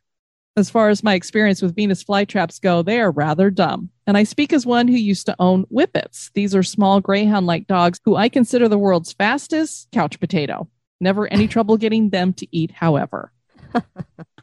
As 0.56 0.70
far 0.70 0.90
as 0.90 1.04
my 1.04 1.14
experience 1.14 1.62
with 1.62 1.76
Venus 1.76 2.04
flytraps 2.04 2.60
go, 2.60 2.82
they 2.82 3.00
are 3.00 3.12
rather 3.12 3.50
dumb. 3.50 3.90
And 4.06 4.18
I 4.18 4.24
speak 4.24 4.52
as 4.52 4.66
one 4.66 4.88
who 4.88 4.96
used 4.96 5.26
to 5.28 5.36
own 5.40 5.64
whippets. 5.70 6.32
These 6.34 6.54
are 6.54 6.64
small 6.64 7.00
greyhound 7.00 7.46
like 7.46 7.68
dogs 7.68 8.00
who 8.04 8.16
I 8.16 8.30
consider 8.30 8.68
the 8.68 8.78
world's 8.78 9.14
fastest 9.14 9.88
couch 9.94 10.20
potato. 10.20 10.68
Never 11.00 11.32
any 11.32 11.48
trouble 11.48 11.78
getting 11.78 12.10
them 12.10 12.34
to 12.34 12.48
eat, 12.52 12.72
however. 12.72 13.32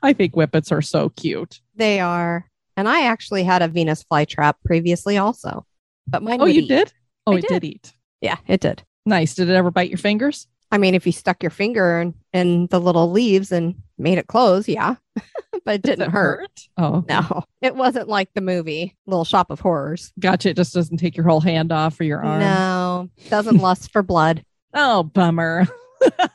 I 0.02 0.12
think 0.12 0.34
whippets 0.34 0.70
are 0.72 0.82
so 0.82 1.08
cute. 1.10 1.60
They 1.74 2.00
are. 2.00 2.48
And 2.76 2.88
I 2.88 3.06
actually 3.06 3.42
had 3.44 3.62
a 3.62 3.68
Venus 3.68 4.04
flytrap 4.04 4.54
previously 4.64 5.16
also. 5.16 5.64
But 6.06 6.22
mine 6.22 6.40
Oh, 6.40 6.44
you 6.46 6.62
eat. 6.62 6.68
did? 6.68 6.92
Oh, 7.26 7.32
I 7.32 7.38
it 7.38 7.42
did. 7.42 7.48
did 7.60 7.64
eat. 7.64 7.94
Yeah, 8.20 8.36
it 8.46 8.60
did. 8.60 8.82
Nice. 9.04 9.34
Did 9.34 9.48
it 9.50 9.54
ever 9.54 9.70
bite 9.70 9.88
your 9.90 9.98
fingers? 9.98 10.46
I 10.70 10.78
mean, 10.78 10.94
if 10.94 11.06
you 11.06 11.12
stuck 11.12 11.42
your 11.42 11.50
finger 11.50 12.00
in, 12.00 12.14
in 12.32 12.66
the 12.68 12.80
little 12.80 13.10
leaves 13.10 13.52
and 13.52 13.76
made 13.98 14.18
it 14.18 14.26
close, 14.26 14.68
yeah. 14.68 14.96
but 15.64 15.76
it 15.76 15.82
didn't 15.82 16.08
it 16.08 16.10
hurt. 16.10 16.50
Oh, 16.76 17.04
No, 17.08 17.44
it 17.62 17.74
wasn't 17.76 18.08
like 18.08 18.28
the 18.34 18.40
movie 18.40 18.96
Little 19.06 19.24
Shop 19.24 19.50
of 19.50 19.60
Horrors. 19.60 20.12
gotcha. 20.18 20.50
It 20.50 20.56
just 20.56 20.74
doesn't 20.74 20.98
take 20.98 21.16
your 21.16 21.26
whole 21.26 21.40
hand 21.40 21.72
off 21.72 21.98
or 22.00 22.04
your 22.04 22.22
arm. 22.22 22.40
No, 22.40 23.08
doesn't 23.30 23.58
lust 23.62 23.92
for 23.92 24.02
blood, 24.02 24.44
Oh, 24.74 25.02
bummer. 25.04 25.66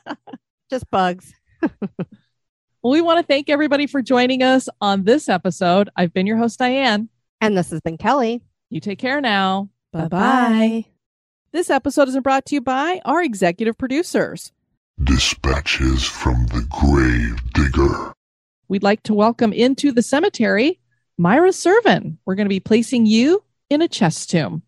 just 0.70 0.90
bugs. 0.90 1.32
Well, 2.82 2.90
we 2.90 3.00
want 3.00 3.20
to 3.20 3.22
thank 3.24 3.48
everybody 3.48 3.86
for 3.86 4.02
joining 4.02 4.42
us 4.42 4.68
on 4.80 5.04
this 5.04 5.28
episode. 5.28 5.88
I've 5.94 6.12
been 6.12 6.26
your 6.26 6.36
host, 6.36 6.58
Diane. 6.58 7.08
And 7.40 7.56
this 7.56 7.70
has 7.70 7.80
been 7.80 7.96
Kelly. 7.96 8.42
You 8.70 8.80
take 8.80 8.98
care 8.98 9.20
now. 9.20 9.68
Bye-bye. 9.92 10.86
This 11.52 11.70
episode 11.70 12.08
is 12.08 12.18
brought 12.18 12.44
to 12.46 12.56
you 12.56 12.60
by 12.60 13.00
our 13.04 13.22
executive 13.22 13.78
producers. 13.78 14.50
Dispatches 15.04 16.02
from 16.02 16.46
the 16.46 16.66
grave 16.70 17.52
digger. 17.52 18.12
We'd 18.66 18.82
like 18.82 19.04
to 19.04 19.14
welcome 19.14 19.52
into 19.52 19.92
the 19.92 20.02
cemetery 20.02 20.80
Myra 21.16 21.52
Servin. 21.52 22.18
We're 22.24 22.34
going 22.34 22.46
to 22.46 22.48
be 22.48 22.58
placing 22.58 23.06
you 23.06 23.44
in 23.70 23.80
a 23.80 23.86
chest 23.86 24.28
tomb. 24.28 24.64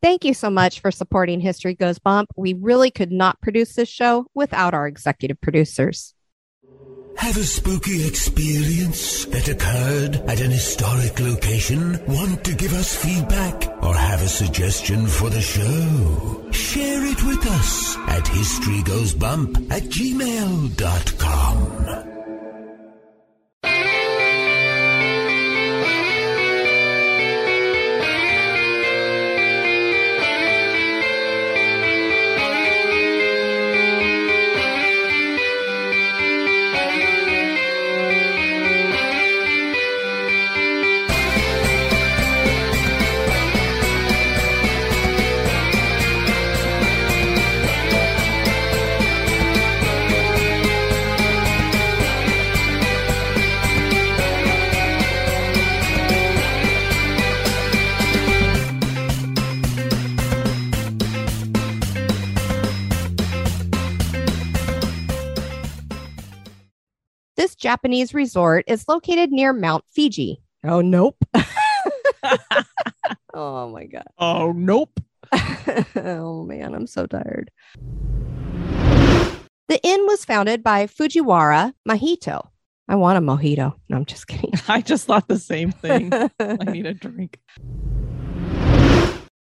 Thank 0.00 0.24
you 0.24 0.34
so 0.34 0.50
much 0.50 0.78
for 0.78 0.92
supporting 0.92 1.40
History 1.40 1.74
Goes 1.74 1.98
Bump. 1.98 2.30
We 2.36 2.54
really 2.54 2.92
could 2.92 3.10
not 3.10 3.40
produce 3.40 3.74
this 3.74 3.88
show 3.88 4.28
without 4.34 4.72
our 4.72 4.86
executive 4.86 5.40
producers. 5.40 6.12
Have 7.16 7.36
a 7.38 7.44
spooky 7.44 8.06
experience 8.06 9.24
that 9.26 9.48
occurred 9.48 10.16
at 10.28 10.40
an 10.40 10.50
historic 10.50 11.18
location? 11.18 11.98
Want 12.06 12.44
to 12.44 12.54
give 12.54 12.72
us 12.74 12.94
feedback 12.94 13.82
or 13.82 13.94
have 13.94 14.22
a 14.22 14.28
suggestion 14.28 15.06
for 15.06 15.30
the 15.30 15.40
show? 15.40 16.46
Share 16.52 17.04
it 17.04 17.22
with 17.24 17.46
us 17.46 17.96
at 18.08 18.24
historygoesbump 18.24 19.72
at 19.72 19.82
gmail.com. 19.84 21.56
This 67.36 67.54
Japanese 67.54 68.14
resort 68.14 68.64
is 68.66 68.88
located 68.88 69.30
near 69.30 69.52
Mount 69.52 69.84
Fiji. 69.90 70.40
Oh, 70.64 70.80
nope. 70.80 71.22
oh, 73.34 73.68
my 73.68 73.84
God. 73.84 74.06
Oh, 74.16 74.52
nope. 74.52 74.98
oh, 75.96 76.44
man, 76.44 76.74
I'm 76.74 76.86
so 76.86 77.04
tired. 77.04 77.50
The 79.68 79.80
inn 79.82 80.06
was 80.06 80.24
founded 80.24 80.62
by 80.62 80.86
Fujiwara 80.86 81.74
Mahito. 81.86 82.48
I 82.88 82.94
want 82.94 83.18
a 83.18 83.20
mojito. 83.20 83.74
No, 83.90 83.96
I'm 83.98 84.06
just 84.06 84.28
kidding. 84.28 84.52
I 84.68 84.80
just 84.80 85.04
thought 85.04 85.28
the 85.28 85.38
same 85.38 85.72
thing. 85.72 86.10
I 86.40 86.56
need 86.64 86.86
a 86.86 86.94
drink. 86.94 87.38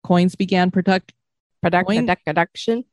Coins 0.05 0.37
began 0.37 0.71
product. 0.71 1.15
Product, 1.63 1.89
production. 2.25 2.85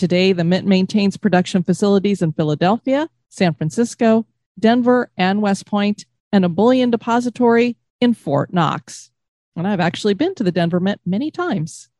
Today, 0.00 0.32
the 0.32 0.44
Mint 0.44 0.66
maintains 0.66 1.18
production 1.18 1.62
facilities 1.62 2.22
in 2.22 2.32
Philadelphia, 2.32 3.10
San 3.28 3.52
Francisco, 3.52 4.24
Denver, 4.58 5.10
and 5.18 5.42
West 5.42 5.66
Point, 5.66 6.06
and 6.32 6.42
a 6.42 6.48
bullion 6.48 6.90
depository 6.90 7.76
in 8.00 8.14
Fort 8.14 8.50
Knox. 8.50 9.10
And 9.56 9.68
I've 9.68 9.78
actually 9.78 10.14
been 10.14 10.34
to 10.36 10.42
the 10.42 10.52
Denver 10.52 10.80
Mint 10.80 11.02
many 11.04 11.30
times. 11.30 11.90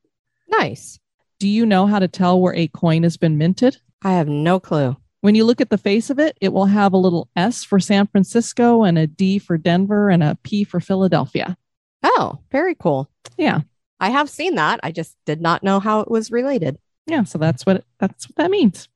Nice. 0.49 0.99
Do 1.39 1.47
you 1.47 1.67
know 1.67 1.87
how 1.87 1.99
to 1.99 2.09
tell 2.09 2.41
where 2.41 2.55
a 2.55 2.69
coin 2.69 3.03
has 3.03 3.19
been 3.19 3.37
minted? 3.37 3.77
I 4.01 4.13
have 4.13 4.29
no 4.29 4.59
clue. 4.59 4.97
When 5.21 5.35
you 5.35 5.45
look 5.45 5.61
at 5.61 5.69
the 5.69 5.77
face 5.77 6.09
of 6.09 6.19
it, 6.19 6.39
it 6.41 6.55
will 6.55 6.65
have 6.65 6.95
a 6.95 6.97
little 6.97 7.29
S 7.37 7.65
for 7.65 7.79
San 7.79 8.07
Francisco 8.07 8.83
and 8.83 8.97
a 8.97 9.07
D 9.07 9.39
for 9.39 9.59
Denver 9.59 10.09
and 10.09 10.23
a 10.23 10.39
P 10.43 10.65
for 10.65 10.81
Philadelphia. 10.81 11.55
Oh, 12.03 12.39
very 12.51 12.75
cool. 12.75 13.11
Yeah. 13.37 13.61
I 14.01 14.09
have 14.09 14.31
seen 14.31 14.55
that. 14.55 14.81
I 14.83 14.91
just 14.91 15.19
did 15.27 15.43
not 15.43 15.63
know 15.63 15.81
how 15.81 16.01
it 16.01 16.11
was 16.11 16.31
related. 16.31 16.79
Yeah, 17.11 17.25
so 17.25 17.39
that's 17.39 17.67
what 17.67 17.85
that's 17.99 18.29
what 18.29 18.37
that 18.37 18.51
means. 18.53 18.89